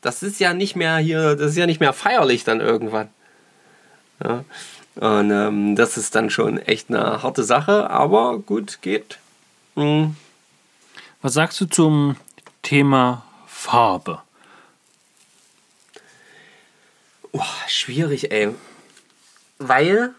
[0.00, 3.08] Das ist ja nicht mehr hier, das ist ja nicht mehr feierlich dann irgendwann.
[4.22, 4.44] Ja.
[4.96, 9.18] Und ähm, das ist dann schon echt eine harte Sache, aber gut, geht.
[9.74, 10.16] Mhm.
[11.22, 12.16] Was sagst du zum
[12.62, 14.20] Thema Farbe?
[17.32, 18.54] Oh, schwierig, ey.
[19.58, 20.14] Weil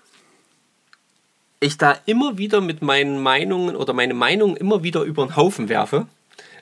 [1.64, 5.70] ich da immer wieder mit meinen Meinungen oder meine Meinungen immer wieder über den Haufen
[5.70, 5.98] werfe.
[5.98, 6.08] Im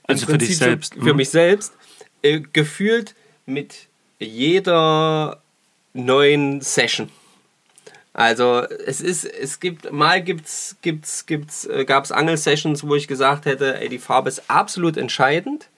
[0.08, 1.18] Also für dich selbst, Für mhm.
[1.18, 1.74] mich selbst.
[2.22, 3.88] Äh, gefühlt mit
[4.20, 5.42] jeder
[5.94, 7.10] neuen Session.
[8.14, 13.08] Also es ist, es gibt, mal gibt's, gibt's, gibt's, äh, gab es Angel-Sessions, wo ich
[13.08, 15.70] gesagt hätte, ey, die Farbe ist absolut entscheidend,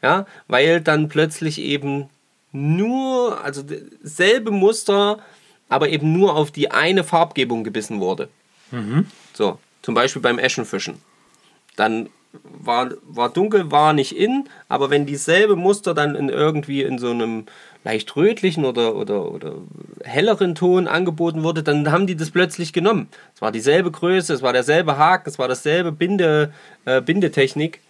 [0.00, 2.08] ja, weil dann plötzlich eben
[2.52, 3.62] nur, also
[4.02, 5.18] selbe Muster,
[5.68, 8.28] aber eben nur auf die eine Farbgebung gebissen wurde.
[9.32, 11.00] So, zum Beispiel beim Eschenfischen.
[11.76, 12.08] Dann
[12.42, 17.10] war, war dunkel, war nicht in, aber wenn dieselbe Muster dann in irgendwie in so
[17.10, 17.44] einem
[17.84, 19.54] leicht rötlichen oder, oder, oder
[20.04, 23.08] helleren Ton angeboten wurde, dann haben die das plötzlich genommen.
[23.34, 26.52] Es war dieselbe Größe, es war derselbe Haken, es war dasselbe Binde,
[26.84, 27.80] äh, Bindetechnik.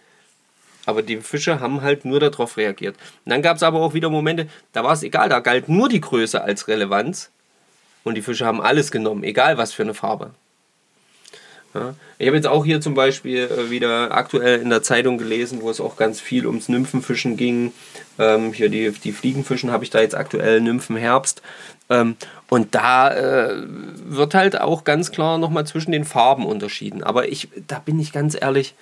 [0.86, 2.96] Aber die Fische haben halt nur darauf reagiert.
[3.24, 5.88] Und dann gab es aber auch wieder Momente, da war es egal, da galt nur
[5.88, 7.30] die Größe als Relevanz.
[8.02, 10.32] Und die Fische haben alles genommen, egal was für eine Farbe.
[12.18, 15.70] Ich habe jetzt auch hier zum Beispiel äh, wieder aktuell in der Zeitung gelesen, wo
[15.70, 17.72] es auch ganz viel ums Nymphenfischen ging.
[18.18, 21.40] Ähm, hier die, die Fliegenfischen habe ich da jetzt aktuell Nymphenherbst.
[21.88, 22.16] Ähm,
[22.50, 23.62] und da äh,
[24.04, 27.02] wird halt auch ganz klar nochmal zwischen den Farben unterschieden.
[27.02, 28.74] Aber ich, da bin ich ganz ehrlich,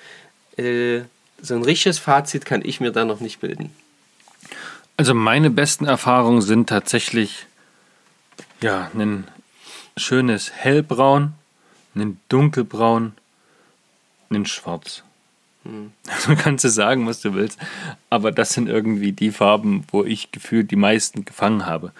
[0.57, 1.03] äh,
[1.41, 3.71] so ein richtiges Fazit kann ich mir da noch nicht bilden.
[4.97, 7.47] Also meine besten Erfahrungen sind tatsächlich
[8.61, 9.27] ja ein
[9.97, 11.33] schönes hellbraun,
[11.95, 13.13] ein dunkelbraun,
[14.31, 15.03] ein schwarz.
[15.65, 15.93] Hm.
[16.09, 17.59] Also kannst du sagen, was du willst,
[18.09, 21.93] aber das sind irgendwie die Farben, wo ich gefühlt die meisten gefangen habe.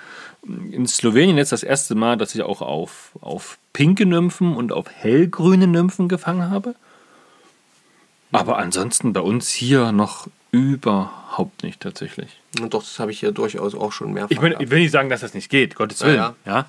[0.73, 4.87] In Slowenien jetzt das erste Mal, dass ich auch auf, auf pinke Nymphen und auf
[4.89, 6.75] hellgrüne Nymphen gefangen habe.
[8.33, 12.41] Aber ansonsten bei uns hier noch überhaupt nicht tatsächlich.
[12.61, 14.31] Und doch, das habe ich hier durchaus auch schon mehrfach.
[14.31, 16.17] Ich, mein, ich will nicht sagen, dass das nicht geht, Gottes Willen.
[16.17, 16.67] Ja, Ja,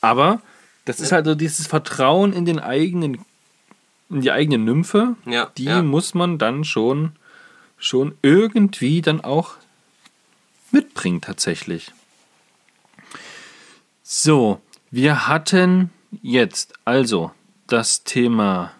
[0.00, 0.40] Aber
[0.84, 3.24] das ist halt so dieses Vertrauen in den eigenen,
[4.10, 5.82] in die eigene Nymphe, Ja, die ja.
[5.82, 7.12] muss man dann schon,
[7.78, 9.52] schon irgendwie dann auch
[10.70, 11.92] mitbringen tatsächlich.
[14.02, 15.90] So, wir hatten
[16.22, 17.32] jetzt also
[17.66, 18.72] das Thema,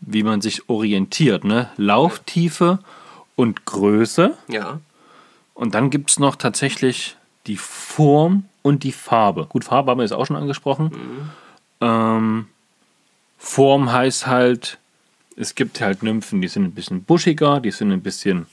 [0.00, 1.70] wie man sich orientiert, ne?
[1.76, 2.78] Lauftiefe
[3.36, 4.36] und Größe.
[4.48, 4.80] Ja,
[5.54, 9.46] Und dann gibt es noch tatsächlich die Form und die Farbe.
[9.46, 10.90] Gut, Farbe haben wir jetzt auch schon angesprochen.
[11.80, 12.46] Ähm,
[13.38, 14.78] Form heißt halt,
[15.36, 18.46] es gibt halt Nymphen, die sind ein bisschen buschiger, die sind ein bisschen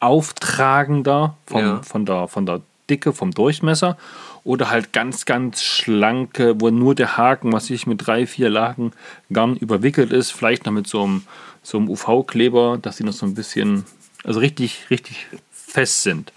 [0.00, 1.82] auftragender vom, Ja.
[1.82, 3.96] von, der, von der Dicke, vom Durchmesser.
[4.44, 8.92] Oder halt ganz, ganz schlanke, wo nur der Haken, was ich mit drei, vier Lagen
[9.32, 11.22] Garn überwickelt ist, vielleicht noch mit so einem,
[11.62, 13.84] so einem UV-Kleber, dass die noch so ein bisschen,
[14.24, 16.32] also richtig, richtig fest sind.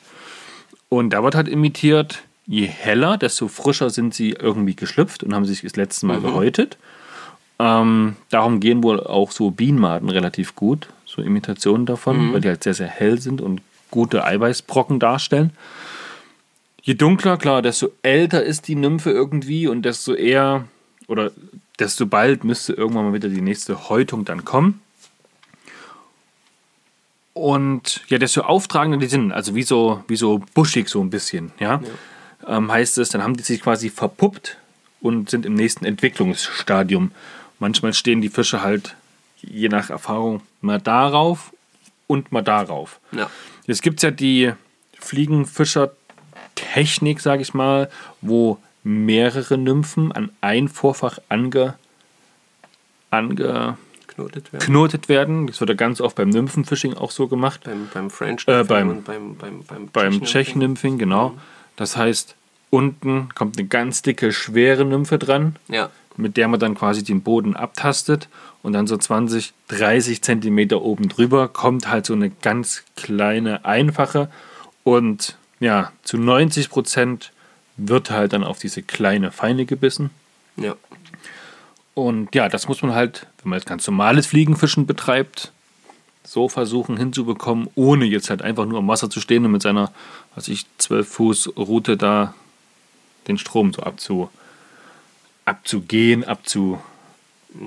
[0.88, 5.46] Und da wird halt imitiert, je heller, desto frischer sind sie irgendwie geschlüpft und haben
[5.46, 6.78] sich das letzte Mal gehäutet.
[7.58, 12.64] Ähm, darum gehen wohl auch so Bienenmaden relativ gut, so Imitationen davon, weil die halt
[12.64, 15.52] sehr, sehr hell sind und gute Eiweißbrocken darstellen.
[16.82, 20.66] Je dunkler, klar, desto älter ist die Nymphe irgendwie und desto eher
[21.08, 21.32] oder
[21.80, 24.82] desto bald müsste irgendwann mal wieder die nächste Häutung dann kommen.
[27.34, 31.52] Und ja, desto auftragender die sind, also wie so, wie so buschig so ein bisschen,
[31.60, 31.82] ja,
[32.48, 34.58] Ähm, heißt es, dann haben die sich quasi verpuppt
[35.02, 37.12] und sind im nächsten Entwicklungsstadium.
[37.60, 38.96] Manchmal stehen die Fische halt,
[39.42, 41.52] je nach Erfahrung, mal darauf
[42.08, 43.00] und mal darauf.
[43.12, 43.30] ja.
[43.68, 44.52] Jetzt gibt es ja die
[45.00, 47.90] Fliegenfischer-Technik, sage ich mal,
[48.22, 51.74] wo mehrere Nymphen an ein Vorfach ange,
[53.10, 53.78] angeknotet
[54.08, 54.52] Knotet
[55.10, 55.18] werden.
[55.40, 55.48] werden.
[55.48, 57.62] Das wird ja ganz oft beim Nymphenfishing auch so gemacht.
[57.64, 60.76] Beim, beim French Äh, beim- und beim, beim, beim, Beim Tschechnymphen.
[60.78, 61.36] Tschech-Nymphing, genau.
[61.76, 62.36] Das heißt,
[62.70, 67.22] unten kommt eine ganz dicke, schwere Nymphe dran, Ja, mit der man dann quasi den
[67.22, 68.30] Boden abtastet
[68.64, 74.30] und dann so 20, 30 Zentimeter oben drüber kommt halt so eine ganz kleine, einfache
[74.84, 77.32] und ja, zu 90 Prozent
[77.78, 80.10] wird halt dann auf diese kleine, feine gebissen.
[80.58, 80.76] ja.
[81.94, 85.54] Und ja, das muss man halt, wenn man jetzt ganz normales Fliegenfischen betreibt,
[86.26, 89.94] so versuchen hinzubekommen, ohne jetzt halt einfach nur am Wasser zu stehen und mit seiner,
[90.36, 92.34] was ich, 12 Fuß Route da
[93.28, 94.30] den Strom so abzu,
[95.46, 96.80] abzugehen, abzu,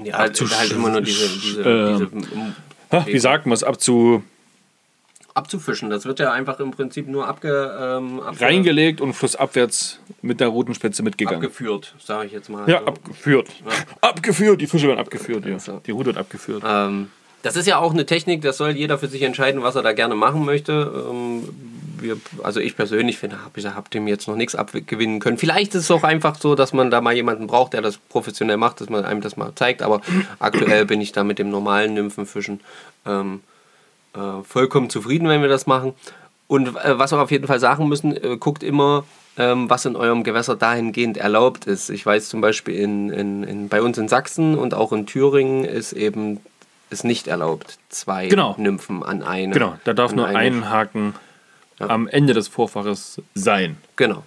[0.04, 2.54] Ja, halt, halt immer nur diese, diese, ähm, diese
[2.92, 4.22] ha, wie sagt man es, abzu,
[5.35, 5.88] abzufischen.
[5.88, 10.48] Das wird ja einfach im Prinzip nur abge, ähm, abge reingelegt und flussabwärts mit der
[10.48, 11.40] Rutenspitze mitgegangen.
[11.40, 12.68] abgeführt, sage ich jetzt mal.
[12.68, 12.87] ja, So.
[12.87, 13.48] abgeführt.
[14.00, 15.59] Abgeführt, die Fische werden abgeführt, ja.
[15.59, 15.81] So.
[15.87, 16.62] Die Route wird abgeführt.
[16.66, 17.11] Ähm,
[17.42, 19.92] das ist ja auch eine Technik, das soll jeder für sich entscheiden, was er da
[19.92, 21.07] gerne machen möchte.
[21.09, 21.48] Ähm,
[22.02, 25.38] wir, also ich persönlich finde, habe hab dem jetzt noch nichts abgewinnen können.
[25.38, 28.56] Vielleicht ist es auch einfach so, dass man da mal jemanden braucht, der das professionell
[28.56, 29.82] macht, dass man einem das mal zeigt.
[29.82, 30.00] Aber
[30.38, 32.61] aktuell bin ich da mit dem normalen Nymphenfischen
[33.06, 33.40] ähm,
[34.14, 35.94] äh, vollkommen zufrieden, wenn wir das machen.
[36.46, 39.04] Und äh, was wir auf jeden Fall sagen müssen, äh, guckt immer,
[39.37, 41.90] ähm, was in eurem Gewässer dahingehend erlaubt ist.
[41.90, 45.64] Ich weiß zum Beispiel in, in, in, bei uns in Sachsen und auch in Thüringen
[45.64, 46.40] ist eben
[46.90, 48.54] ist nicht erlaubt, zwei Genau.
[48.58, 49.52] Nymphen an eine.
[49.52, 51.14] Genau, da darf nur ein Haken
[51.78, 53.76] am Ende des Vorfaches sein.
[53.96, 54.24] Genau.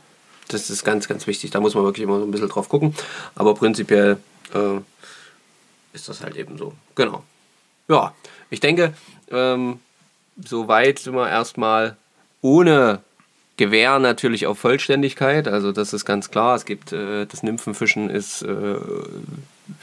[0.48, 1.52] Das ist ganz, ganz wichtig.
[1.52, 2.96] Da muss man wirklich immer so ein bisschen drauf gucken.
[3.36, 4.18] Aber prinzipiell
[4.54, 4.80] äh,
[5.94, 6.74] ist das halt eben so.
[6.96, 7.24] Genau.
[7.88, 8.14] Ja,
[8.50, 8.94] ich denke,
[9.30, 9.80] ähm,
[10.44, 11.98] soweit sind wir erstmal
[12.42, 13.02] ohne
[13.58, 15.48] Gewehr natürlich auf Vollständigkeit.
[15.48, 16.56] Also das ist ganz klar.
[16.56, 18.76] Es gibt äh, das Nymphenfischen ist äh,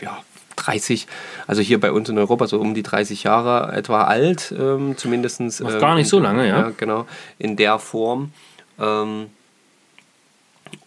[0.01, 0.23] ja
[0.59, 1.07] 30,
[1.47, 5.41] also hier bei uns in Europa so um die 30 Jahre etwa alt, ähm, zumindest.
[5.41, 6.61] Noch gar nicht so lange, ja.
[6.61, 7.07] Ja, genau.
[7.39, 8.33] In der Form.
[8.79, 9.27] Ähm,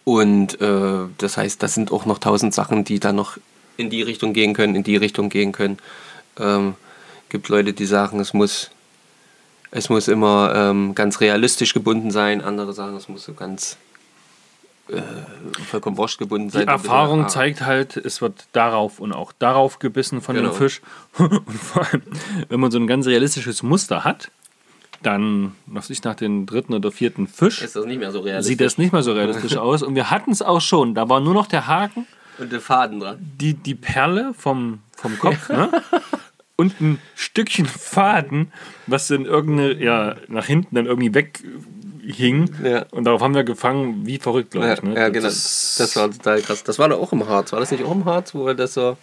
[0.04, 3.38] und äh, das heißt, das sind auch noch tausend Sachen, die dann noch
[3.76, 5.78] in die Richtung gehen können, in die Richtung gehen können.
[6.38, 6.74] Ähm,
[7.28, 8.70] gibt Leute, die sagen, es muss,
[9.70, 12.40] es muss immer ähm, ganz realistisch gebunden sein.
[12.40, 13.76] Andere sagen, es muss so ganz
[14.88, 15.00] äh,
[15.68, 16.62] vollkommen wurscht gebunden sein.
[16.62, 20.50] Die Erfahrung zeigt halt, es wird darauf und auch darauf gebissen von Genau.
[20.50, 20.80] dem Fisch.
[21.18, 22.02] Und vor allem,
[22.48, 24.30] wenn man so ein ganz realistisches Muster hat,
[25.02, 29.02] dann, was ich nach dem dritten oder vierten Fisch, das so sieht das nicht mehr
[29.02, 29.82] so realistisch aus.
[29.82, 30.94] Und wir hatten es auch schon.
[30.94, 32.06] Da war nur noch der Haken,
[32.38, 33.18] Und der Faden dran.
[33.40, 35.70] die, die Perle vom, vom Kopf, ne?
[36.54, 38.52] Und ein Stückchen Faden,
[38.86, 41.10] was dann irgendeine, ja, nach hinten dann irgendwie
[42.02, 42.50] weghing.
[42.64, 42.84] Ja.
[42.90, 44.82] Und darauf haben wir gefangen, wie verrückt, glaube Ja, ich.
[44.82, 44.94] Ne?
[44.94, 45.26] ja genau.
[45.26, 46.64] Das, war total krass.
[46.64, 47.52] Das war doch auch im Harz.
[47.52, 48.96] War das nicht auch im Harz, wo wir das so,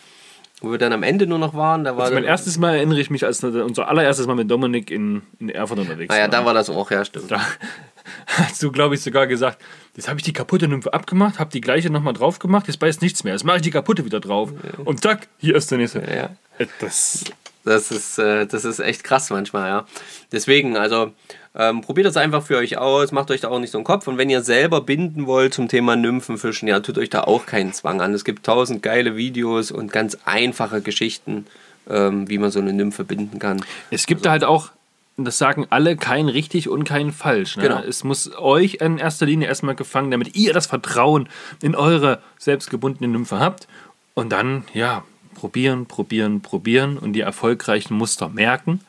[0.62, 1.84] wo wir dann am Ende nur noch waren?
[1.86, 4.92] Da war Also mein erstes Mal erinnere ich mich, als unser allererstes Mal mit Dominik
[4.92, 6.32] in, in Erfurt unterwegs Ah ja, waren.
[6.32, 7.32] da war das auch, ja, stimmt.
[7.32, 7.42] Da
[8.28, 9.62] hast du, glaube ich, sogar gesagt,
[9.96, 13.02] jetzt habe ich die kaputte Nymphe abgemacht, habe die gleiche nochmal drauf gemacht, jetzt beißt
[13.02, 13.34] nichts mehr.
[13.34, 14.52] Jetzt mache ich die kaputte wieder drauf.
[14.84, 16.00] Und zack, hier ist der nächste.
[16.00, 16.30] Ja.
[16.58, 17.24] Äh, Das,
[17.64, 19.86] Das ist, äh, das ist echt krass manchmal, ja.
[20.32, 21.12] Deswegen, also
[21.56, 24.08] ähm, probiert das einfach für euch aus, macht euch da auch nicht so einen Kopf.
[24.08, 27.74] Und wenn ihr selber binden wollt zum Thema Nymphenfischen, ja, tut euch da auch keinen
[27.74, 28.14] Zwang an.
[28.14, 31.48] Es gibt tausend geile Videos und ganz einfache Geschichten,
[31.90, 33.64] ähm, wie man so eine Nymphe binden kann.
[33.90, 34.70] es gibt da halt auch,
[35.18, 37.58] das sagen alle, kein richtig und kein falsch.
[37.58, 37.64] Ne?
[37.64, 37.82] Genau.
[37.82, 41.28] Es muss euch in erster Linie erstmal gefangen, damit ihr das Vertrauen
[41.62, 43.68] in eure selbstgebundene Nymphe habt.
[44.14, 45.04] Und dann, ja,
[45.36, 48.82] probieren, probieren, probieren und die erfolgreichen Muster merken.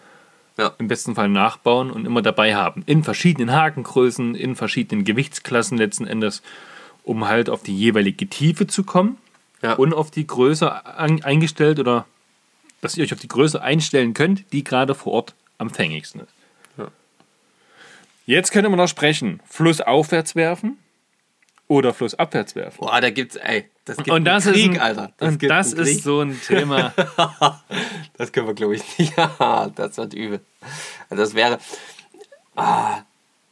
[0.56, 0.72] Ja.
[0.78, 2.82] im besten Fall nachbauen und immer dabei haben.
[2.86, 6.42] In verschiedenen Hakengrößen, in verschiedenen Gewichtsklassen letzten Endes,
[7.02, 9.16] um halt auf die jeweilige Tiefe zu kommen
[9.62, 9.74] Ja.
[9.74, 12.06] und auf die Größe eingestellt oder
[12.82, 16.32] dass ihr euch auf die Größe einstellen könnt, die gerade vor Ort am fängigsten ist.
[16.78, 16.88] Ja.
[18.26, 20.78] Jetzt könnte man noch sprechen, flussaufwärts werfen
[21.70, 22.80] oder flussabwärts werfen.
[22.80, 25.12] Boah, da gibt's, ey, das gibt Und das einen Krieg, ist, ein, Alter.
[25.20, 25.96] und gibt das einen Krieg.
[25.96, 26.92] ist so ein Thema.
[28.18, 29.16] Das können wir, glaube ich, nicht.
[29.16, 30.40] Ja, das wird übel.
[31.08, 31.58] Also das wäre.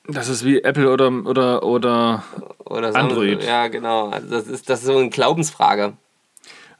[0.07, 2.25] Das ist wie Apple oder, oder, oder
[2.65, 3.43] Oder Android.
[3.45, 4.11] Ja, genau.
[4.11, 5.95] Also das, ist, das ist so eine Glaubensfrage.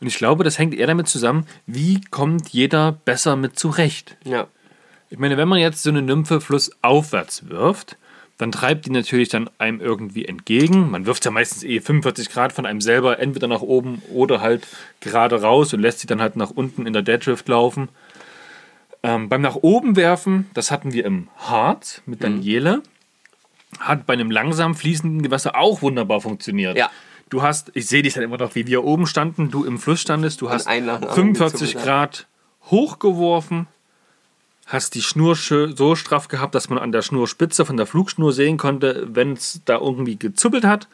[0.01, 4.17] Und ich glaube, das hängt eher damit zusammen, wie kommt jeder besser mit zurecht.
[4.25, 4.49] Ja.
[5.09, 7.97] Ich meine, wenn man jetzt so eine Nymphe flussaufwärts wirft,
[8.39, 10.91] dann treibt die natürlich dann einem irgendwie entgegen.
[10.91, 14.67] Man wirft ja meistens eh 45 Grad von einem selber, entweder nach oben oder halt
[15.01, 17.89] gerade raus und lässt sie dann halt nach unten in der Deadrift laufen.
[19.03, 22.83] Ähm, beim nach oben werfen, das hatten wir im Harz mit Daniele,
[23.81, 26.77] hat bei einem langsam fließenden Gewässer auch wunderbar funktioniert.
[26.77, 26.91] Ja.
[27.31, 30.01] Du hast, ich sehe dich dann immer noch, wie wir oben standen, du im Fluss
[30.01, 32.27] standest, du hast einen nach dem anderen 45 gezogen, Grad
[32.71, 33.67] hochgeworfen,
[34.69, 38.59] hast die Schnur so straff gehabt, dass man an der Schnurspitze von der Flugschnur sehen
[38.59, 40.89] konnte, wenn es da irgendwie gezuppelt hat.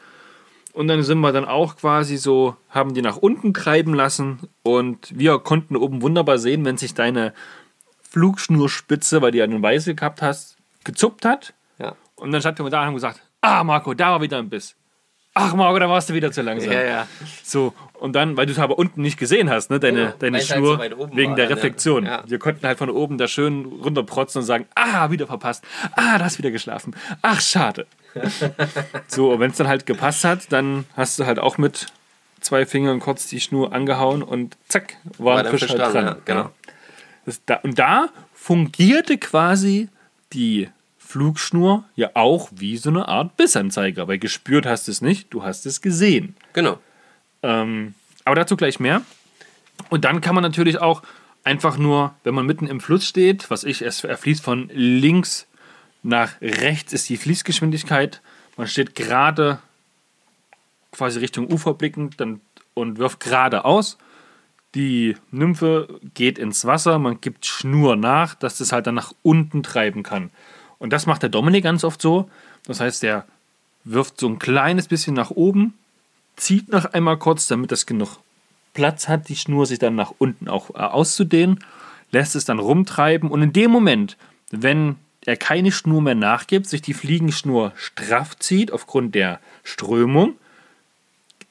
[0.73, 5.17] Und dann sind wir dann auch quasi so, haben die nach unten treiben lassen und
[5.17, 7.33] wir konnten oben wunderbar sehen, wenn sich deine
[8.09, 11.53] Flugschnurspitze, weil du ja eine Weiße gehabt hast, gezuppt hat.
[11.77, 11.95] Ja.
[12.15, 14.75] Und dann standen wir da und haben gesagt, ah Marco, da war wieder ein Biss.
[15.37, 16.71] Ach Marco, da warst du wieder zu langsam.
[16.71, 17.07] Ja, ja.
[17.43, 20.37] So, und dann, weil du es aber unten nicht gesehen hast, ne, deine, Genau, deine
[20.37, 21.55] es halt Schnur, so wegen war der ja.
[21.55, 22.05] Reflexion.
[22.05, 22.23] Ja.
[22.25, 25.65] Wir konnten halt von oben da schön runterprotzen und sagen, ah, wieder verpasst.
[25.91, 26.95] Ah, da hast wieder geschlafen.
[27.21, 27.85] Ach, schade.
[29.07, 31.87] so, und wenn es dann halt gepasst hat, dann hast du halt auch mit
[32.39, 35.81] zwei Fingern kurz die Schnur angehauen und zack, war, War ein der Fisch, Fisch halt
[35.81, 36.05] dran, dran.
[36.05, 36.49] ja, genau.
[37.25, 39.89] Das, da, und da fungierte quasi
[40.31, 40.69] die
[41.05, 45.43] Flugschnur ja auch wie so eine Art Bissanzeiger, weil gespürt hast du es nicht, du
[45.43, 46.35] hast es gesehen.
[46.53, 46.79] Genau.
[47.43, 47.93] Ähm,
[48.25, 49.01] aber dazu gleich mehr.
[49.89, 51.03] Und dann kann man natürlich auch
[51.43, 55.47] einfach nur, wenn man mitten im Fluss steht, was ich, es fließt von links
[56.01, 58.21] nach rechts, ist die Fließgeschwindigkeit.
[58.57, 59.59] Man steht gerade
[60.91, 62.41] quasi Richtung Ufer blickend dann,
[62.73, 63.97] und wirft geradeaus.
[64.73, 69.63] Die Nymphe geht ins Wasser, man gibt Schnur nach, dass das halt dann nach unten
[69.63, 70.31] treiben kann.
[70.77, 72.29] Und das macht der Dominik ganz oft so.
[72.65, 73.25] Das heißt, der
[73.83, 75.73] wirft so ein kleines bisschen nach oben,
[76.35, 78.17] zieht noch einmal kurz, damit das genug
[78.73, 81.63] Platz hat, die Schnur sich dann nach unten auch äh, auszudehnen,
[82.11, 84.17] lässt es dann rumtreiben und in dem Moment,
[84.51, 90.35] wenn er keine Schnur mehr nachgibt, sich die Fliegenschnur straff zieht aufgrund der Strömung,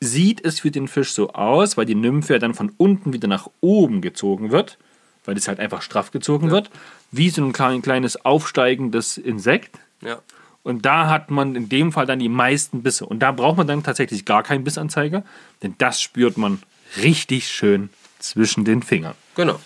[0.00, 3.48] sieht es für den Fisch so aus, weil die Nymphe dann von unten wieder nach
[3.60, 4.78] oben gezogen wird,
[5.24, 6.70] weil es halt einfach straff gezogen wird,
[7.10, 9.78] wie so ein klein, kleines aufsteigendes Insekt.
[10.00, 10.20] Ja.
[10.62, 13.04] Und da hat man in dem Fall dann die meisten Bisse.
[13.04, 15.24] Und da braucht man dann tatsächlich gar keinen Bissanzeiger,
[15.62, 16.62] denn das spürt man
[16.96, 19.14] richtig schön zwischen den Fingern.
[19.34, 19.60] Genau.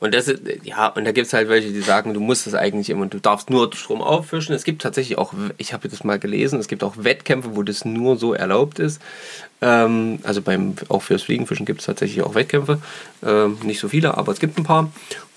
[0.00, 0.32] Und das
[0.62, 3.18] ja, und da gibt es halt welche, die sagen, du musst das eigentlich immer, du
[3.18, 4.54] darfst nur Strom auffischen.
[4.54, 7.84] Es gibt tatsächlich auch, ich habe das mal gelesen, es gibt auch Wettkämpfe, wo das
[7.84, 9.02] nur so erlaubt ist.
[9.60, 12.80] Ähm, also beim, auch fürs Fliegenfischen gibt es tatsächlich auch Wettkämpfe.
[13.24, 14.90] Ähm, nicht so viele, aber es gibt ein paar.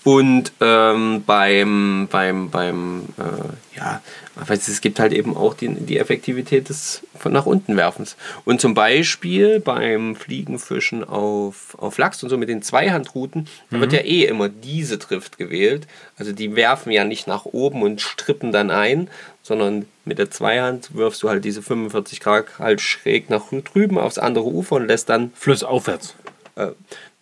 [0.04, 4.00] Und ähm, beim, beim, beim äh, ja,
[4.48, 8.16] es gibt halt eben auch die, die Effektivität des von nach unten Werfens.
[8.44, 13.92] Und zum Beispiel beim Fliegenfischen auf, auf Lachs und so mit den Zweihandrouten, da wird
[13.92, 15.86] ja eh immer diese Trift gewählt.
[16.16, 19.08] Also die werfen ja nicht nach oben und strippen dann ein,
[19.42, 24.18] sondern mit der Zweihand wirfst du halt diese 45 Grad halt schräg nach drüben aufs
[24.18, 26.16] andere Ufer und lässt dann Flussaufwärts.
[26.56, 26.72] äh,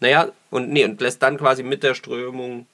[0.01, 2.67] naja, und, nee, und lässt dann quasi mit der Strömung.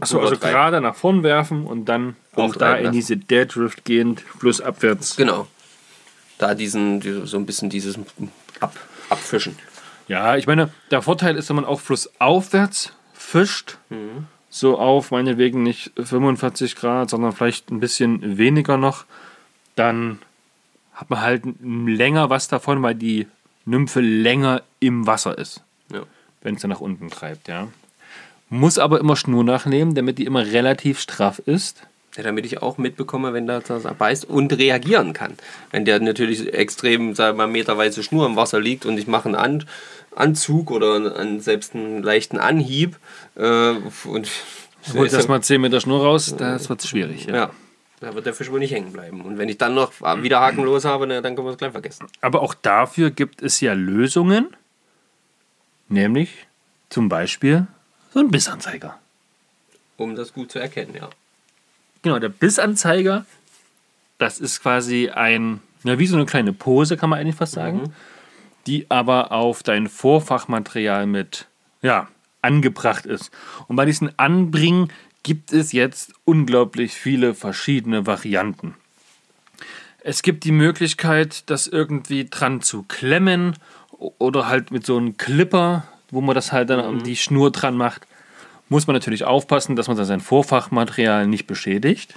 [0.00, 2.94] Achso, also gerade nach vorn werfen und dann auch da in lassen.
[2.94, 5.16] diese Dead Drift gehend, flussabwärts.
[5.16, 5.46] Genau.
[6.38, 7.98] Da diesen, diese- so ein bisschen dieses
[8.60, 8.74] Ab,
[9.10, 9.58] Abfischen.
[10.08, 13.76] Ja, ich meine, der Vorteil ist, wenn man auch flussaufwärts fischt,
[14.50, 19.04] so auf meinetwegen nicht 45 Grad, sondern vielleicht ein bisschen weniger noch,
[19.76, 20.18] dann
[20.94, 23.26] hat man halt länger was davon, weil die
[23.64, 25.62] Nymphe länger im Wasser ist.
[26.42, 27.68] Wenn es dann nach unten treibt, ja.
[28.48, 31.86] Muss aber immer Schnur nachnehmen, damit die immer relativ straff ist.
[32.16, 35.32] Ja, damit ich auch mitbekomme, wenn der das beißt und reagieren kann.
[35.70, 39.26] Wenn der natürlich extrem, sagen wir mal, meterweise Schnur im Wasser liegt und ich mache
[39.26, 39.64] einen An
[40.14, 42.98] Anzug oder einen, selbst einen leichten Anhieb
[43.34, 43.72] äh,
[44.04, 44.28] und
[44.94, 47.26] Holt das mal 10 Meter Schnur raus, das wird schwierig.
[47.26, 47.34] Ja.
[47.34, 47.50] ja,
[48.00, 49.20] da wird der Fisch wohl nicht hängen bleiben.
[49.22, 52.06] Und wenn ich dann noch wieder hakenlos habe, na, dann können wir es gleich vergessen.
[52.20, 54.48] Aber auch dafür gibt es ja Lösungen,
[55.92, 56.46] nämlich
[56.88, 57.66] zum Beispiel
[58.12, 58.98] so ein Bissanzeiger.
[59.96, 61.10] Um das gut zu erkennen, ja.
[62.02, 63.24] Genau, der Bissanzeiger,
[64.18, 67.94] das ist quasi ein, ja, wie so eine kleine Pose, kann man eigentlich fast sagen,
[68.66, 71.46] die aber auf dein Vorfachmaterial mit,
[71.82, 72.08] ja,
[72.40, 73.30] angebracht ist.
[73.68, 78.74] Und bei diesen Anbringen gibt es jetzt unglaublich viele verschiedene Varianten.
[80.00, 83.56] Es gibt die Möglichkeit, das irgendwie dran zu klemmen
[84.18, 87.76] oder halt mit so einem Clipper, wo man das halt dann um die Schnur dran
[87.76, 88.06] macht.
[88.68, 92.14] Muss man natürlich aufpassen, dass man dann sein Vorfachmaterial nicht beschädigt.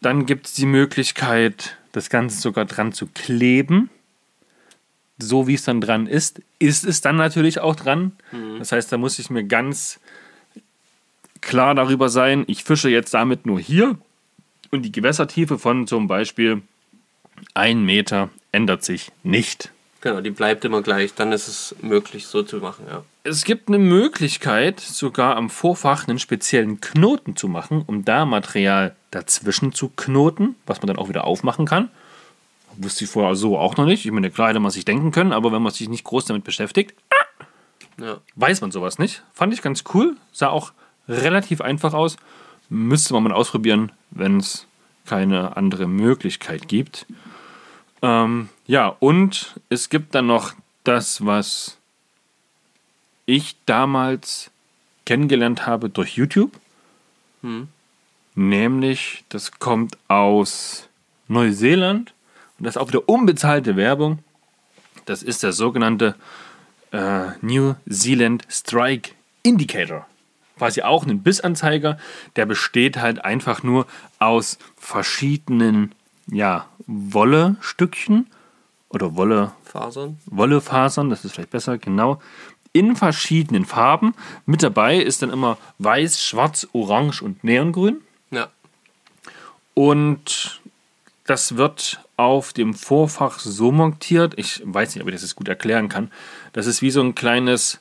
[0.00, 3.90] Dann gibt es die Möglichkeit, das Ganze sogar dran zu kleben.
[5.18, 8.12] So wie es dann dran ist, ist es dann natürlich auch dran.
[8.58, 9.98] Das heißt, da muss ich mir ganz
[11.40, 13.96] klar darüber sein, ich fische jetzt damit nur hier
[14.70, 16.60] und die Gewässertiefe von zum Beispiel
[17.54, 19.70] 1 Meter ändert sich nicht.
[20.06, 21.14] Genau, die bleibt immer gleich.
[21.14, 23.02] Dann ist es möglich, so zu machen, ja.
[23.24, 28.94] Es gibt eine Möglichkeit, sogar am Vorfach einen speziellen Knoten zu machen, um da Material
[29.10, 31.90] dazwischen zu knoten, was man dann auch wieder aufmachen kann.
[32.76, 34.06] Wusste ich vorher so auch noch nicht.
[34.06, 36.44] Ich meine, klar hätte man sich denken können, aber wenn man sich nicht groß damit
[36.44, 36.94] beschäftigt,
[38.00, 38.18] ja.
[38.36, 39.24] weiß man sowas nicht.
[39.34, 40.14] Fand ich ganz cool.
[40.30, 40.70] Sah auch
[41.08, 42.16] relativ einfach aus.
[42.68, 44.68] Müsste man mal ausprobieren, wenn es
[45.04, 47.06] keine andere Möglichkeit gibt.
[48.06, 50.52] Ähm, ja, und es gibt dann noch
[50.84, 51.76] das, was
[53.26, 54.52] ich damals
[55.04, 56.52] kennengelernt habe durch YouTube.
[58.36, 60.88] Nämlich, das kommt aus
[61.26, 62.14] Neuseeland
[62.58, 64.20] und das ist auch wieder unbezahlte Werbung.
[65.06, 66.14] Das ist der sogenannte
[66.92, 69.10] äh, New Zealand Strike
[69.42, 70.06] Indicator.
[70.58, 71.98] Quasi auch ein Bissanzeiger,
[72.36, 73.86] der besteht halt einfach nur
[74.20, 75.92] aus verschiedenen
[76.28, 78.26] ja, Wollestückchen
[78.88, 80.18] oder Wolle, Fasern.
[80.26, 82.20] Wollefasern, das ist vielleicht besser, genau,
[82.72, 84.14] in verschiedenen Farben.
[84.44, 88.02] Mit dabei ist dann immer weiß, schwarz, orange und neongrün.
[88.30, 88.48] Ja.
[89.74, 90.60] Und
[91.24, 95.48] das wird auf dem Vorfach so montiert, ich weiß nicht, ob ich das jetzt gut
[95.48, 96.10] erklären kann.
[96.52, 97.80] Das ist wie so ein kleines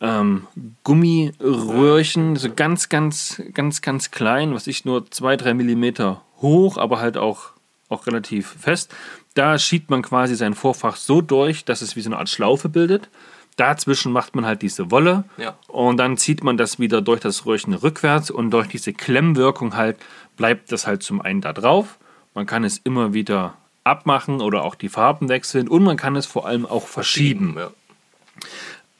[0.00, 0.46] ähm,
[0.84, 7.16] Gummiröhrchen, so ganz, ganz, ganz, ganz klein, was ich nur 2-3 Millimeter hoch, aber halt
[7.16, 7.52] auch,
[7.88, 8.94] auch relativ fest.
[9.34, 12.68] Da schiebt man quasi sein Vorfach so durch, dass es wie so eine Art Schlaufe
[12.68, 13.08] bildet.
[13.56, 15.56] Dazwischen macht man halt diese Wolle Ja.
[15.68, 19.96] und dann zieht man das wieder durch das Röhrchen rückwärts und durch diese Klemmwirkung halt
[20.36, 21.96] bleibt das halt zum einen da drauf.
[22.34, 26.26] Man kann es immer wieder abmachen oder auch die Farben wechseln und man kann es
[26.26, 27.56] vor allem auch verschieben.
[27.56, 27.70] Ja.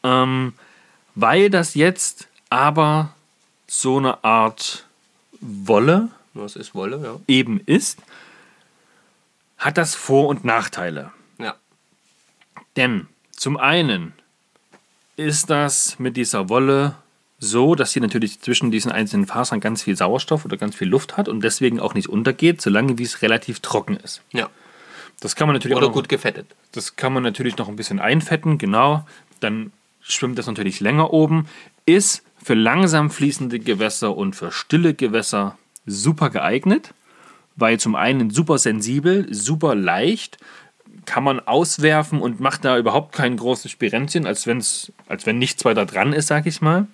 [0.05, 0.55] Ähm,
[1.15, 3.11] weil das jetzt aber
[3.67, 4.87] so eine Art
[5.41, 7.17] Wolle Das ist Wolle, ja.
[7.27, 7.99] eben ist,
[9.59, 11.13] hat das Vor- und Nachteile.
[11.39, 11.55] Ja.
[12.77, 14.13] Denn zum einen
[15.17, 16.97] ist das mit dieser Wolle
[17.39, 21.17] so, dass sie natürlich zwischen diesen einzelnen Fasern ganz viel Sauerstoff oder ganz viel Luft
[21.17, 24.23] hat und deswegen auch nicht untergeht, solange wie es relativ trocken ist.
[24.33, 24.49] Ja.
[25.21, 26.47] Das kann man natürlich Oder auch noch, gut gefettet.
[26.73, 29.07] das kann man natürlich noch ein bisschen einfetten, genau.
[29.41, 31.49] Dann schwimmt das natürlich länger oben.
[31.87, 36.93] Ist für langsam fließende Gewässer und für stille Gewässer super geeignet,
[37.57, 40.39] weil zum einen super sensibel, super leicht,
[41.07, 45.65] kann man auswerfen und macht da überhaupt kein großes Spirenzchen, als, wenn's, als wenn nichts
[45.65, 46.87] weiter dran ist, sag ich mal.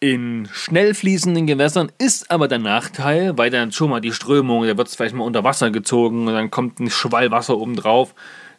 [0.00, 4.76] In schnell fließenden Gewässern ist aber der Nachteil, weil dann schon mal die Strömung, da
[4.76, 8.14] wird es vielleicht mal unter Wasser gezogen und dann kommt ein Schwall Wasser oben drauf,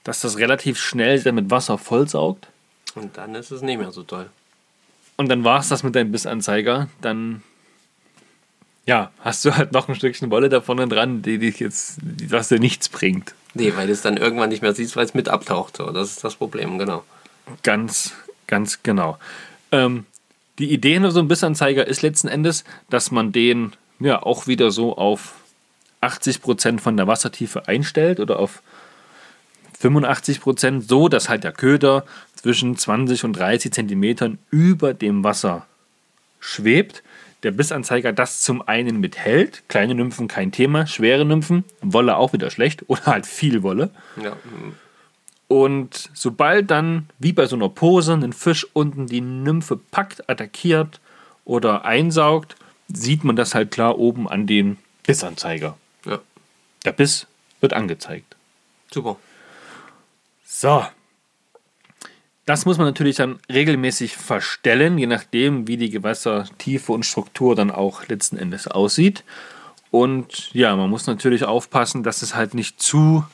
[0.06, 2.48] dass das relativ schnell dann mit Wasser vollsaugt.
[2.96, 4.30] Und dann ist es nicht mehr so toll.
[5.18, 6.88] Und dann war es das mit deinem Bissanzeiger.
[7.02, 7.44] Dann
[8.86, 12.50] ja, hast du halt noch ein Stückchen Wolle da vorne dran, die dich jetzt, was
[12.50, 13.34] dir nichts bringt.
[13.54, 15.78] Nee, weil du es dann irgendwann nicht mehr siehst, weil es mit abtaucht.
[15.78, 15.92] So.
[15.92, 17.04] Das ist das Problem, genau.
[17.62, 18.14] Ganz,
[18.48, 19.18] ganz genau.
[19.72, 20.06] Ähm,
[20.60, 24.72] die Idee hinter so einem Bissanzeiger ist letzten Endes, dass man den ja auch wieder
[24.72, 25.36] so auf
[26.02, 28.62] 80% von der Wassertiefe einstellt oder auf
[29.82, 32.06] 85%, so dass halt der Köder
[32.36, 35.66] zwischen 20 und 30 Zentimetern über dem Wasser
[36.40, 37.04] schwebt.
[37.44, 42.50] Der Bissanzeiger das zum einen mithält, kleine Nymphen kein Thema, schwere Nymphen, Wolle auch wieder
[42.50, 43.90] schlecht oder halt viel Wolle.
[44.22, 44.38] Ja.
[45.50, 51.00] Und sobald dann, wie bei so einer Pose, ein Fisch unten die Nymphe packt, attackiert
[51.46, 52.56] oder einsaugt,
[52.88, 55.78] sieht man das halt klar oben an den Bissanzeiger.
[56.06, 56.20] ja.
[56.86, 57.28] Der Biss
[57.62, 58.36] wird angezeigt.
[58.92, 59.18] Super.
[60.46, 60.86] So.
[62.46, 67.72] Das muss man natürlich dann regelmäßig verstellen, je nachdem, wie die Gewässertiefe und Struktur dann
[67.72, 69.24] auch letzten Endes aussieht.
[69.92, 73.26] Und ja, man muss natürlich aufpassen, dass es halt nicht zu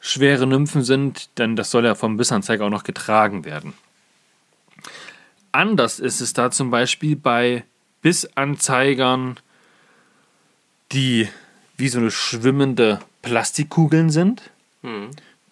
[0.00, 3.74] schwere Nymphen sind, denn das soll ja vom Bissanzeiger auch noch getragen werden.
[5.52, 7.64] Anders ist es da zum Beispiel bei
[8.02, 9.38] Bissanzeigern,
[10.92, 11.28] die
[11.76, 14.50] wie so eine schwimmende Plastikkugeln sind.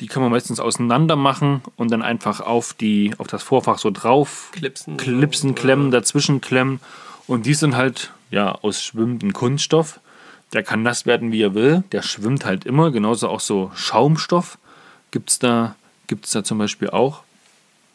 [0.00, 3.90] Die kann man meistens auseinander machen und dann einfach auf, die, auf das Vorfach so
[3.90, 4.96] drauf Klipsen.
[4.96, 6.80] klipsen, klemmen, dazwischen klemmen.
[7.26, 9.98] Und die sind halt ja aus schwimmendem Kunststoff.
[10.52, 11.82] Der kann nass werden, wie er will.
[11.92, 12.90] Der schwimmt halt immer.
[12.92, 14.56] Genauso auch so Schaumstoff
[15.10, 15.74] gibt es da,
[16.06, 17.22] gibt's da zum Beispiel auch,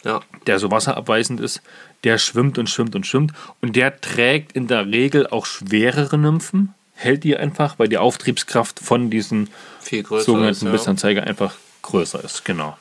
[0.03, 0.19] Ja.
[0.45, 1.61] der so wasserabweisend ist.
[2.03, 3.31] Der schwimmt und schwimmt und schwimmt.
[3.61, 6.73] Und der trägt in der Regel auch schwerere Nymphen.
[6.95, 9.49] Hält die einfach, weil die Auftriebskraft von diesen
[9.81, 10.71] sogenannten ist, ja.
[10.71, 12.43] Bissanzeiger einfach größer ist.
[12.45, 12.77] Genau.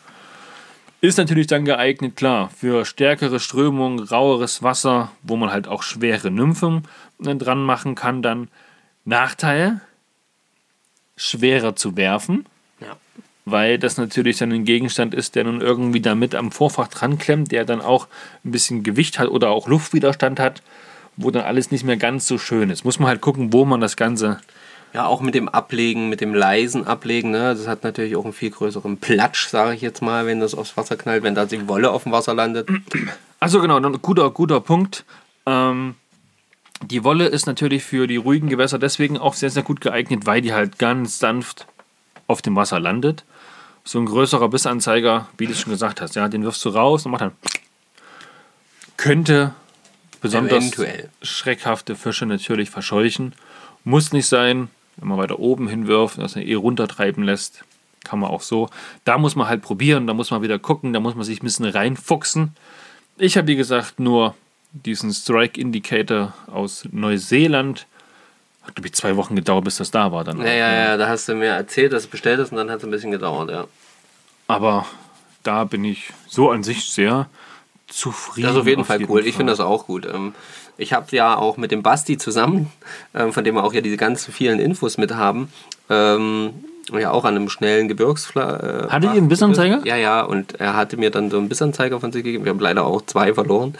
[1.03, 6.30] Ist natürlich dann geeignet, klar, für stärkere Strömungen, raueres Wasser, wo man halt auch schwere
[6.30, 6.86] Nymphen
[7.24, 8.22] äh, dran machen kann.
[8.22, 8.48] Dann
[9.05, 9.80] Nachteil,
[11.16, 12.46] schwerer zu werfen,
[12.80, 12.96] Ja.
[13.44, 17.50] weil das natürlich dann ein Gegenstand ist, der nun irgendwie damit am Vorfach dran klemmt,
[17.53, 18.07] der dann auch
[18.44, 20.62] ein bisschen Gewicht hat oder auch Luftwiderstand hat,
[21.16, 22.84] wo dann alles nicht mehr ganz so schön ist.
[22.84, 24.40] Muss man halt gucken, wo man das Ganze
[24.95, 27.55] Ja, auch mit dem Ablegen, mit dem leisen Ablegen, ne?
[27.55, 30.76] das hat natürlich auch einen viel größeren Platsch, sage ich jetzt mal, wenn das aufs
[30.76, 32.68] Wasser knallt, wenn da die Wolle auf dem Wasser landet.
[33.40, 35.05] Also genau, ein guter, guter Punkt.
[35.47, 35.95] Ähm,
[36.82, 40.43] die Wolle ist natürlich für die ruhigen Gewässer deswegen auch sehr, sehr gut geeignet, weil
[40.43, 41.66] die halt ganz sanft
[42.26, 43.24] auf dem Wasser landet.
[43.84, 47.12] So ein größerer Bissanzeiger, wie du schon gesagt hast, ja, den wirfst du raus und
[47.12, 47.32] macht dann.
[48.97, 49.55] Könnte
[50.20, 51.09] besonders Eventuell.
[51.22, 53.34] schreckhafte Fische natürlich verscheuchen.
[53.84, 54.68] Muss nicht sein,
[55.03, 57.64] wenn man weiter oben hinwirft, dass er eh runtertreiben lässt.
[58.05, 58.68] Kann man auch so.
[59.05, 61.44] Da muss man halt probieren, da muss man wieder gucken, da muss man sich ein
[61.44, 62.55] bisschen reinfuchsen.
[63.18, 64.34] Ich habe, wie gesagt, nur
[64.72, 67.86] diesen Strike Indicator aus Neuseeland.
[68.62, 70.22] Hat, glaube ich, zwei Wochen gedauert, bis das da war.
[70.22, 72.70] Dann Ja, ja, ja, da hast du mir erzählt, dass du bestellt hast und dann
[72.70, 73.66] hat es ein bisschen gedauert, ja.
[74.46, 74.86] Aber
[75.42, 77.28] da bin ich so an sich sehr
[77.88, 78.46] zufrieden.
[78.46, 79.26] Das ist auf jeden Fall cool.
[79.26, 80.07] Ich finde das auch gut.
[80.07, 80.34] Ähm,
[80.76, 82.72] Ich habe ja auch mit dem Basti zusammen,
[83.14, 85.52] ähm, von dem wir auch ja diese ganzen vielen Infos mit haben,
[85.90, 86.52] ähm,
[86.92, 88.86] ja auch an einem schnellen Gebirgsfla.
[88.86, 89.80] Äh, Hattet ihr einen Bissanzeiger?
[89.84, 92.44] Ja, ja, und er hatte mir dann so einen Bissanzeiger von sich gegeben.
[92.44, 93.74] Wir haben leider auch zwei verloren,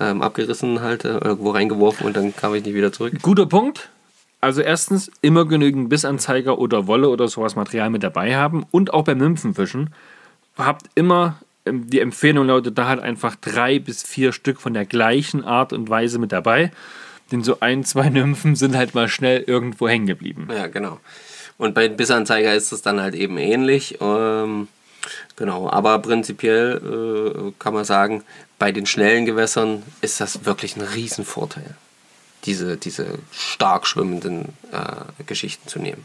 [0.00, 3.14] ähm, abgerissen halt, äh, irgendwo reingeworfen und dann kam ich nicht wieder zurück.
[3.22, 3.90] Guter Punkt.
[4.40, 9.04] Also erstens immer genügend Bissanzeiger oder Wolle oder sowas Material mit dabei haben und auch
[9.04, 9.90] beim Nymphenfischen
[10.56, 11.38] habt immer
[11.72, 15.88] die Empfehlung lautet da halt einfach drei bis vier Stück von der gleichen Art und
[15.88, 16.70] Weise mit dabei.
[17.30, 20.48] Denn so ein, zwei Nymphen sind halt mal schnell irgendwo hängen geblieben.
[20.50, 21.00] Ja, genau.
[21.58, 23.98] Und bei Bissanzeiger ist es dann halt eben ähnlich.
[24.00, 24.68] Ähm,
[25.36, 26.80] genau, aber prinzipiell
[27.48, 28.22] äh, kann man sagen,
[28.58, 31.74] bei den schnellen Gewässern ist das wirklich ein Riesenvorteil,
[32.44, 36.04] diese, diese stark schwimmenden äh, Geschichten zu nehmen.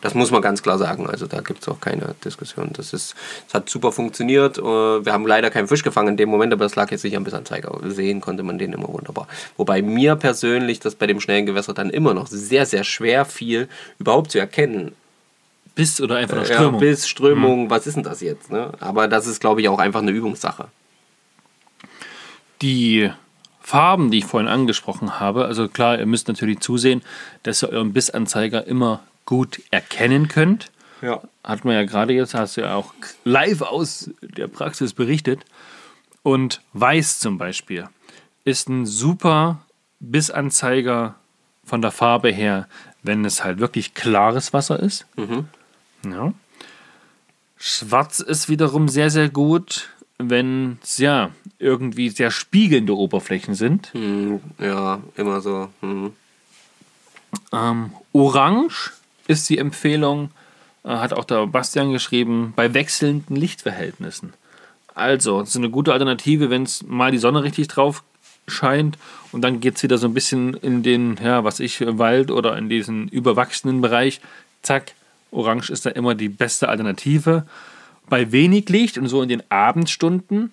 [0.00, 1.06] Das muss man ganz klar sagen.
[1.08, 2.70] Also da gibt es auch keine Diskussion.
[2.72, 3.14] Das, ist,
[3.46, 4.58] das hat super funktioniert.
[4.58, 7.16] Äh, Wir haben leider keinen Fisch gefangen in dem Moment, aber das lag jetzt nicht
[7.16, 7.78] am Bissanzeiger.
[7.90, 9.28] Sehen konnte man den immer wunderbar.
[9.56, 13.68] Wobei mir persönlich das bei dem schnellen Gewässer dann immer noch sehr, sehr schwer fiel,
[13.98, 14.92] überhaupt zu erkennen.
[15.74, 16.80] Biss oder einfach nur Ja, Strömung.
[16.80, 18.50] Biss, Strömung, was ist denn das jetzt?
[18.50, 18.72] Ne?
[18.80, 20.68] Aber das ist, glaube ich, auch einfach eine Übungssache.
[22.62, 23.10] die
[23.62, 27.02] Farben, die ich vorhin angesprochen habe, also klar, ihr müsst natürlich zusehen,
[27.44, 30.70] dass ihr euren Bissanzeiger immer gut erkennen könnt.
[31.02, 31.22] Ja.
[31.42, 32.92] Hat man ja gerade jetzt, hast du ja auch
[33.24, 35.44] live aus der Praxis berichtet.
[36.22, 37.88] Und weiß zum Beispiel
[38.44, 39.64] ist ein super
[40.00, 41.14] Bissanzeiger
[41.64, 42.68] von der Farbe her,
[43.02, 45.06] wenn es halt wirklich klares Wasser ist.
[46.04, 46.32] Ja.
[47.56, 53.92] Schwarz ist wiederum sehr, sehr gut, wenn es ja irgendwie sehr spiegelnde Oberflächen sind.
[53.92, 55.68] Hm, ja, immer so.
[55.80, 56.12] Hm.
[57.52, 58.92] Ähm, Orange
[59.30, 60.30] ist die Empfehlung,
[60.84, 64.32] äh, hat auch der Bastian geschrieben, bei wechselnden Lichtverhältnissen.
[64.94, 68.02] Also, es ist eine gute Alternative, wenn es mal die Sonne richtig drauf
[68.48, 68.98] scheint
[69.32, 72.58] und dann geht es wieder so ein bisschen in den, ja, was ich, Wald oder
[72.58, 74.20] in diesen überwachsenen Bereich.
[74.62, 74.92] Zack,
[75.30, 77.46] Orange ist da immer die beste Alternative.
[78.08, 80.50] Bei wenig Licht und so in den Abendstunden,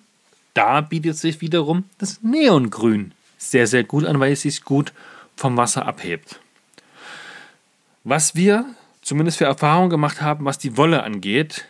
[0.54, 4.92] da bietet sich wiederum das Neongrün sehr, sehr gut an, weil es sich gut
[5.36, 6.40] vom Wasser abhebt.
[8.10, 8.64] Was wir
[9.02, 11.66] zumindest für Erfahrung gemacht haben, was die Wolle angeht,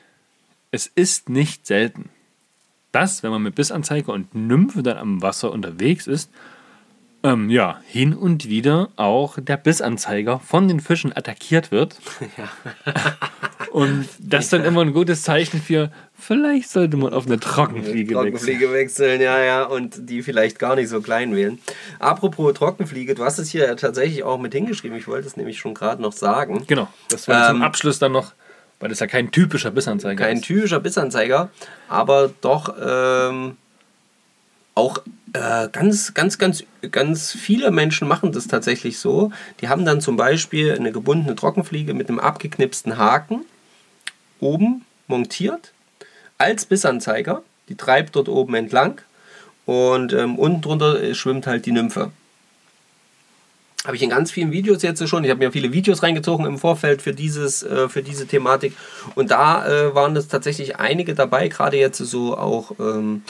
[0.70, 2.10] es ist nicht selten,
[2.92, 6.30] dass, wenn man mit Bissanzeiger und Nymphe dann am Wasser unterwegs ist,
[7.24, 12.00] ähm, ja, hin und wieder auch der Bissanzeiger von den Fischen attackiert wird.
[13.72, 18.10] Und das ist dann immer ein gutes Zeichen für, vielleicht sollte man auf eine Trockenfliege
[18.14, 18.32] wechseln.
[18.32, 21.58] Trockenfliege wechseln, ja, ja, und die vielleicht gar nicht so klein wählen.
[21.98, 24.98] Apropos Trockenfliege, du hast es hier ja tatsächlich auch mit hingeschrieben.
[24.98, 26.64] Ich wollte es nämlich schon gerade noch sagen.
[26.66, 28.32] Genau, das war zum Ähm, Abschluss dann noch,
[28.80, 30.44] weil das ja kein typischer Bissanzeiger Kein ist.
[30.44, 31.50] typischer Bissanzeiger,
[31.88, 33.56] aber doch ähm,
[34.74, 34.98] auch
[35.32, 39.32] äh, ganz, ganz, ganz, ganz viele Menschen machen das tatsächlich so.
[39.60, 43.44] Die haben dann zum Beispiel eine gebundene Trockenfliege mit einem abgeknipsten Haken
[44.40, 45.72] oben montiert
[46.38, 47.42] als Bissanzeiger.
[47.68, 49.00] Die treibt dort oben entlang
[49.66, 52.10] und ähm, unten drunter schwimmt halt die Nymphe.
[53.84, 55.24] Habe ich in ganz vielen Videos jetzt schon.
[55.24, 58.74] Ich habe mir viele Videos reingezogen im Vorfeld für, dieses, äh, für diese Thematik.
[59.14, 63.22] Und da äh, waren es tatsächlich einige dabei, gerade jetzt so auch ähm,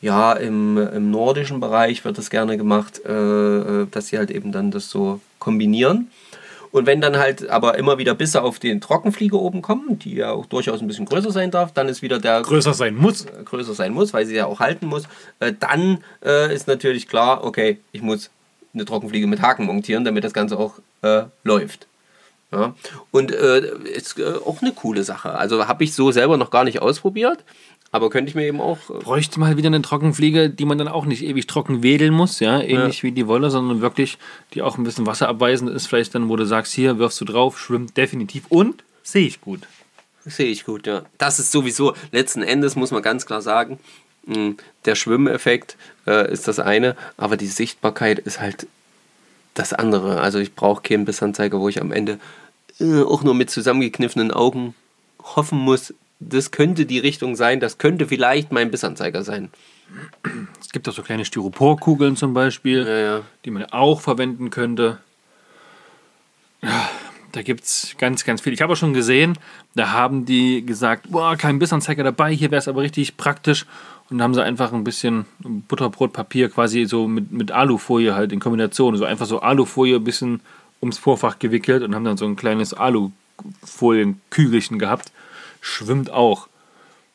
[0.00, 4.50] ja, im, im nordischen Bereich wird das gerne gemacht, äh, äh, dass sie halt eben
[4.50, 6.10] dann das so kombinieren.
[6.72, 10.32] Und wenn dann halt aber immer wieder Bisse auf den Trockenfliege oben kommen, die ja
[10.32, 13.26] auch durchaus ein bisschen größer sein darf, dann ist wieder der Größer sein muss.
[13.44, 15.04] größer sein muss, weil sie ja auch halten muss,
[15.38, 18.30] äh, dann äh, ist natürlich klar, okay, ich muss
[18.72, 21.86] eine Trockenfliege mit Haken montieren, damit das Ganze auch äh, läuft.
[22.52, 22.74] Ja.
[23.10, 25.34] Und äh, ist äh, auch eine coole Sache.
[25.34, 27.44] Also habe ich so selber noch gar nicht ausprobiert,
[27.92, 28.78] aber könnte ich mir eben auch.
[28.90, 32.40] Äh, Bräuchte mal wieder eine Trockenfliege, die man dann auch nicht ewig trocken wedeln muss,
[32.40, 34.18] ja, ähnlich wie die Wolle, sondern wirklich,
[34.54, 37.60] die auch ein bisschen wasserabweisend ist, vielleicht dann, wo du sagst, hier wirfst du drauf,
[37.60, 39.60] schwimmt definitiv und sehe ich gut.
[40.24, 41.02] Sehe ich gut, ja.
[41.18, 43.78] Das ist sowieso, letzten Endes muss man ganz klar sagen,
[44.26, 44.54] mh,
[44.86, 45.76] der Schwimmeffekt
[46.06, 48.66] äh, ist das eine, aber die Sichtbarkeit ist halt
[49.54, 50.20] das andere.
[50.20, 52.18] Also ich brauche keinen Bissanzeiger, wo ich am Ende
[52.80, 54.74] äh, auch nur mit zusammengekniffenen Augen
[55.22, 55.92] hoffen muss,
[56.28, 59.50] das könnte die Richtung sein, das könnte vielleicht mein Bissanzeiger sein.
[60.60, 63.22] Es gibt auch so kleine Styroporkugeln zum Beispiel, Ja, ja.
[63.44, 64.98] die man auch verwenden könnte.
[66.62, 66.88] Ja,
[67.32, 68.52] da gibt es ganz, ganz viel.
[68.52, 69.36] Ich habe auch schon gesehen,
[69.74, 73.66] da haben die gesagt, boah, kein Bissanzeiger dabei, hier wäre es aber richtig praktisch.
[74.10, 78.40] Und da haben sie einfach ein bisschen Butterbrotpapier quasi so mit, mit Alufolie halt in
[78.40, 78.96] Kombination.
[78.96, 80.40] So einfach so Alufolie ein bisschen
[80.82, 85.10] ums Vorfach gewickelt und haben dann so ein kleines Alufolienkügelchen gehabt.
[85.62, 86.48] Schwimmt auch.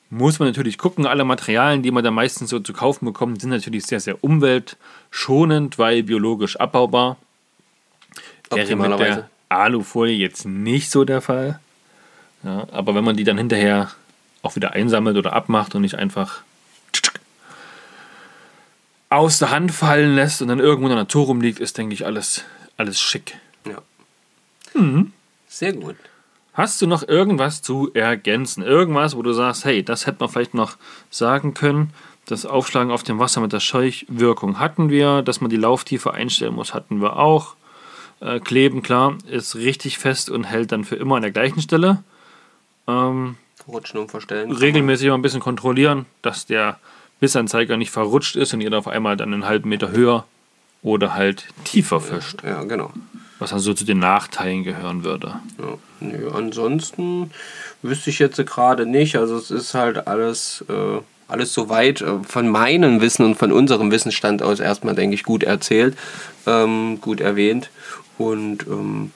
[0.09, 3.49] Muss man natürlich gucken, alle Materialien, die man da meistens so zu kaufen bekommt, sind
[3.49, 7.17] natürlich sehr, sehr umweltschonend, weil biologisch abbaubar.
[8.49, 11.59] Wäre mit der Alufolie jetzt nicht so der Fall.
[12.43, 13.91] Ja, aber wenn man die dann hinterher
[14.43, 16.41] auch wieder einsammelt oder abmacht und nicht einfach
[19.09, 22.05] aus der Hand fallen lässt und dann irgendwo in der Natur rumliegt, ist, denke ich,
[22.05, 22.45] alles,
[22.77, 23.37] alles schick.
[23.65, 23.81] Ja.
[24.73, 25.11] Mhm.
[25.49, 25.97] Sehr gut.
[26.57, 28.63] Hast du noch irgendwas zu ergänzen?
[28.63, 30.75] Irgendwas, wo du sagst, hey, das hätte man vielleicht noch
[31.11, 31.93] sagen können.
[32.25, 35.21] Das Aufschlagen auf dem Wasser mit der Scheuchwirkung hatten wir.
[35.21, 37.53] Dass man die Lauftiefe einstellen muss, hatten wir auch.
[38.21, 42.03] Äh, Kleben, klar, ist richtig fest und hält dann für immer an der gleichen Stelle.
[42.87, 43.35] Ähm,
[43.67, 44.51] Rutschen und verstellen.
[44.51, 46.79] regelmäßig mal ein bisschen kontrollieren, dass der
[47.19, 50.25] Bissanzeiger nicht verrutscht ist und ihr dann auf einmal dann einen halben Meter höher
[50.81, 52.41] oder halt tiefer fischt.
[52.43, 52.91] Ja, genau.
[53.39, 55.39] Was dann so zu den Nachteilen gehören würde.
[55.59, 57.31] Ja, nö, ansonsten
[57.81, 59.15] wüsste ich jetzt gerade nicht.
[59.15, 63.91] Also es ist halt alles, äh, alles soweit äh, von meinem Wissen und von unserem
[63.91, 65.97] Wissensstand aus erstmal, denke ich, gut erzählt,
[66.45, 67.69] ähm, gut erwähnt.
[68.17, 69.11] Und ähm,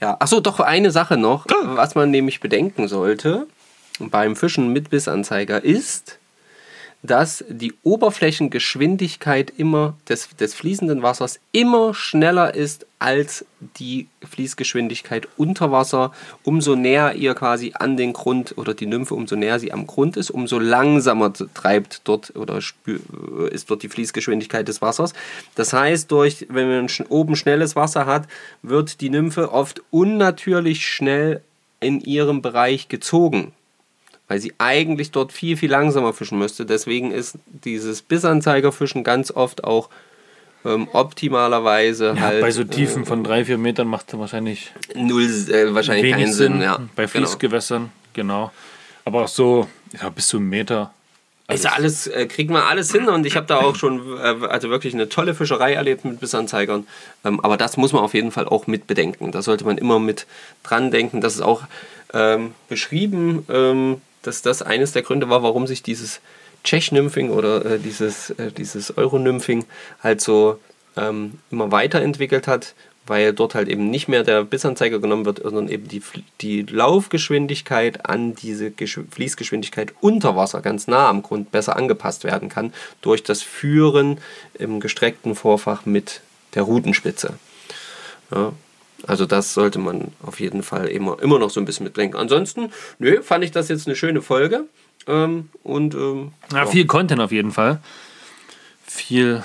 [0.00, 3.46] ja, achso, doch eine Sache noch, was man nämlich bedenken sollte
[3.98, 6.19] beim Fischen mit Bissanzeiger ist,
[7.02, 13.46] dass die Oberflächengeschwindigkeit immer des, des fließenden Wassers immer schneller ist als
[13.78, 16.12] die Fließgeschwindigkeit unter Wasser.
[16.44, 20.18] Umso näher ihr quasi an den Grund oder die Nymphe, umso näher sie am Grund
[20.18, 22.58] ist, umso langsamer treibt dort oder
[23.50, 25.14] ist dort die Fließgeschwindigkeit des Wassers.
[25.54, 28.28] Das heißt, durch, wenn man oben schnelles Wasser hat,
[28.62, 31.40] wird die Nymphe oft unnatürlich schnell
[31.80, 33.52] in ihrem Bereich gezogen
[34.30, 36.64] weil sie eigentlich dort viel, viel langsamer fischen müsste.
[36.64, 39.88] Deswegen ist dieses Bissanzeigerfischen ganz oft auch
[40.64, 42.40] ähm, optimalerweise ja, halt.
[42.40, 46.32] Bei so Tiefen äh, von drei, vier Metern macht es wahrscheinlich null, äh, wahrscheinlich keinen
[46.32, 46.52] Sinn.
[46.52, 46.62] Sinn.
[46.62, 46.78] Ja.
[46.94, 47.26] Bei genau.
[47.26, 48.34] Fließgewässern, genau.
[48.34, 48.52] genau.
[49.04, 49.66] Aber auch so
[50.00, 50.94] ja, bis zu einem Meter.
[51.48, 51.64] Alles.
[51.64, 54.70] Ist alles, äh, kriegen wir alles hin und ich habe da auch schon äh, also
[54.70, 56.86] wirklich eine tolle Fischerei erlebt mit Bissanzeigern.
[57.24, 59.32] Ähm, aber das muss man auf jeden Fall auch mit bedenken.
[59.32, 60.28] Da sollte man immer mit
[60.62, 61.20] dran denken.
[61.20, 61.64] Das ist auch
[62.12, 66.20] ähm, beschrieben ähm, dass das eines der Gründe war, warum sich dieses
[66.64, 69.64] Tschech-Nymphing oder äh, dieses, äh, dieses Euro-Nymphing
[70.02, 70.58] halt so
[70.96, 72.74] ähm, immer weiterentwickelt hat,
[73.06, 76.02] weil dort halt eben nicht mehr der Bissanzeiger genommen wird, sondern eben die,
[76.40, 82.48] die Laufgeschwindigkeit an diese Gesch Fließgeschwindigkeit unter Wasser ganz nah am Grund besser angepasst werden
[82.48, 84.18] kann durch das Führen
[84.54, 86.20] im gestreckten Vorfach mit
[86.54, 87.34] der Rutenspitze.
[88.30, 88.52] Ja,
[89.06, 92.16] also das sollte man auf jeden Fall immer, immer noch so ein bisschen mitdenken.
[92.16, 94.64] Ansonsten, nö, fand ich das jetzt eine schöne Folge.
[95.06, 97.80] Ähm, und ähm, ja, viel Content auf jeden Fall.
[98.86, 99.42] Viel,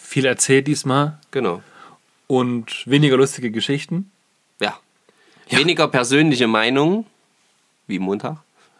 [0.00, 1.18] viel erzählt diesmal.
[1.30, 1.62] Genau.
[2.26, 4.10] Und weniger lustige Geschichten.
[4.60, 4.78] Ja.
[5.48, 5.58] ja.
[5.58, 7.06] Weniger persönliche Meinungen
[7.86, 8.38] wie Montag.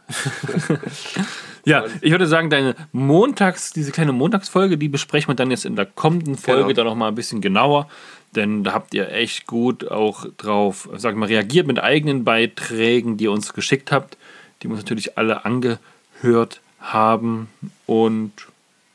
[1.66, 5.74] ja, ich würde sagen, deine Montags, diese kleine Montagsfolge, die besprechen wir dann jetzt in
[5.74, 6.74] der kommenden Folge genau.
[6.74, 7.88] dann noch mal ein bisschen genauer.
[8.36, 13.24] Denn da habt ihr echt gut auch drauf, sag mal, reagiert mit eigenen Beiträgen, die
[13.24, 14.16] ihr uns geschickt habt,
[14.62, 17.48] die wir uns natürlich alle angehört haben.
[17.86, 18.32] Und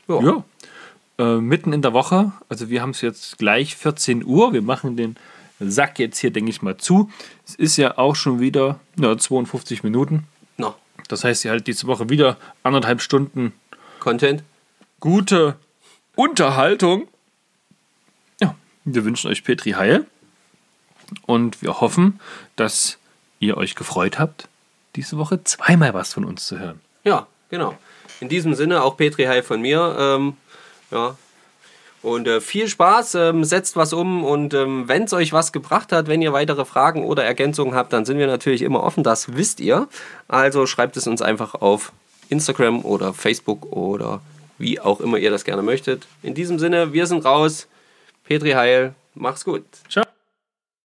[0.08, 0.44] ja, ja
[1.18, 4.96] äh, mitten in der Woche, also wir haben es jetzt gleich 14 Uhr, wir machen
[4.96, 5.18] den
[5.60, 7.12] Sack jetzt hier, denke ich mal, zu.
[7.46, 10.26] Es ist ja auch schon wieder ja, 52 Minuten.
[11.08, 13.54] Das heißt, ihr halt diese Woche wieder anderthalb Stunden
[14.00, 14.44] Content.
[15.00, 15.56] Gute
[16.16, 17.08] Unterhaltung.
[18.84, 20.08] Wir wünschen euch Petri Heil
[21.28, 22.20] und wir hoffen,
[22.56, 22.98] dass
[23.40, 24.48] ihr euch gefreut habt,
[24.96, 26.82] diese Woche zweimal was von uns zu hören.
[27.04, 27.78] Ja, genau.
[28.22, 29.96] In diesem Sinne auch Petri Heil von mir.
[30.00, 30.38] Ähm,
[30.90, 31.16] ja.
[32.02, 35.92] Und äh, viel Spaß, ähm, setzt was um und ähm, wenn es euch was gebracht
[35.92, 39.36] hat, wenn ihr weitere Fragen oder Ergänzungen habt, dann sind wir natürlich immer offen, das
[39.36, 39.88] wisst ihr.
[40.28, 41.92] Also schreibt es uns einfach auf
[42.30, 44.22] Instagram oder Facebook oder
[44.58, 46.08] wie auch immer ihr das gerne möchtet.
[46.24, 47.68] In diesem Sinne, wir sind raus.
[48.24, 49.64] Petri Heil, mach's gut.
[49.90, 50.11] Ciao.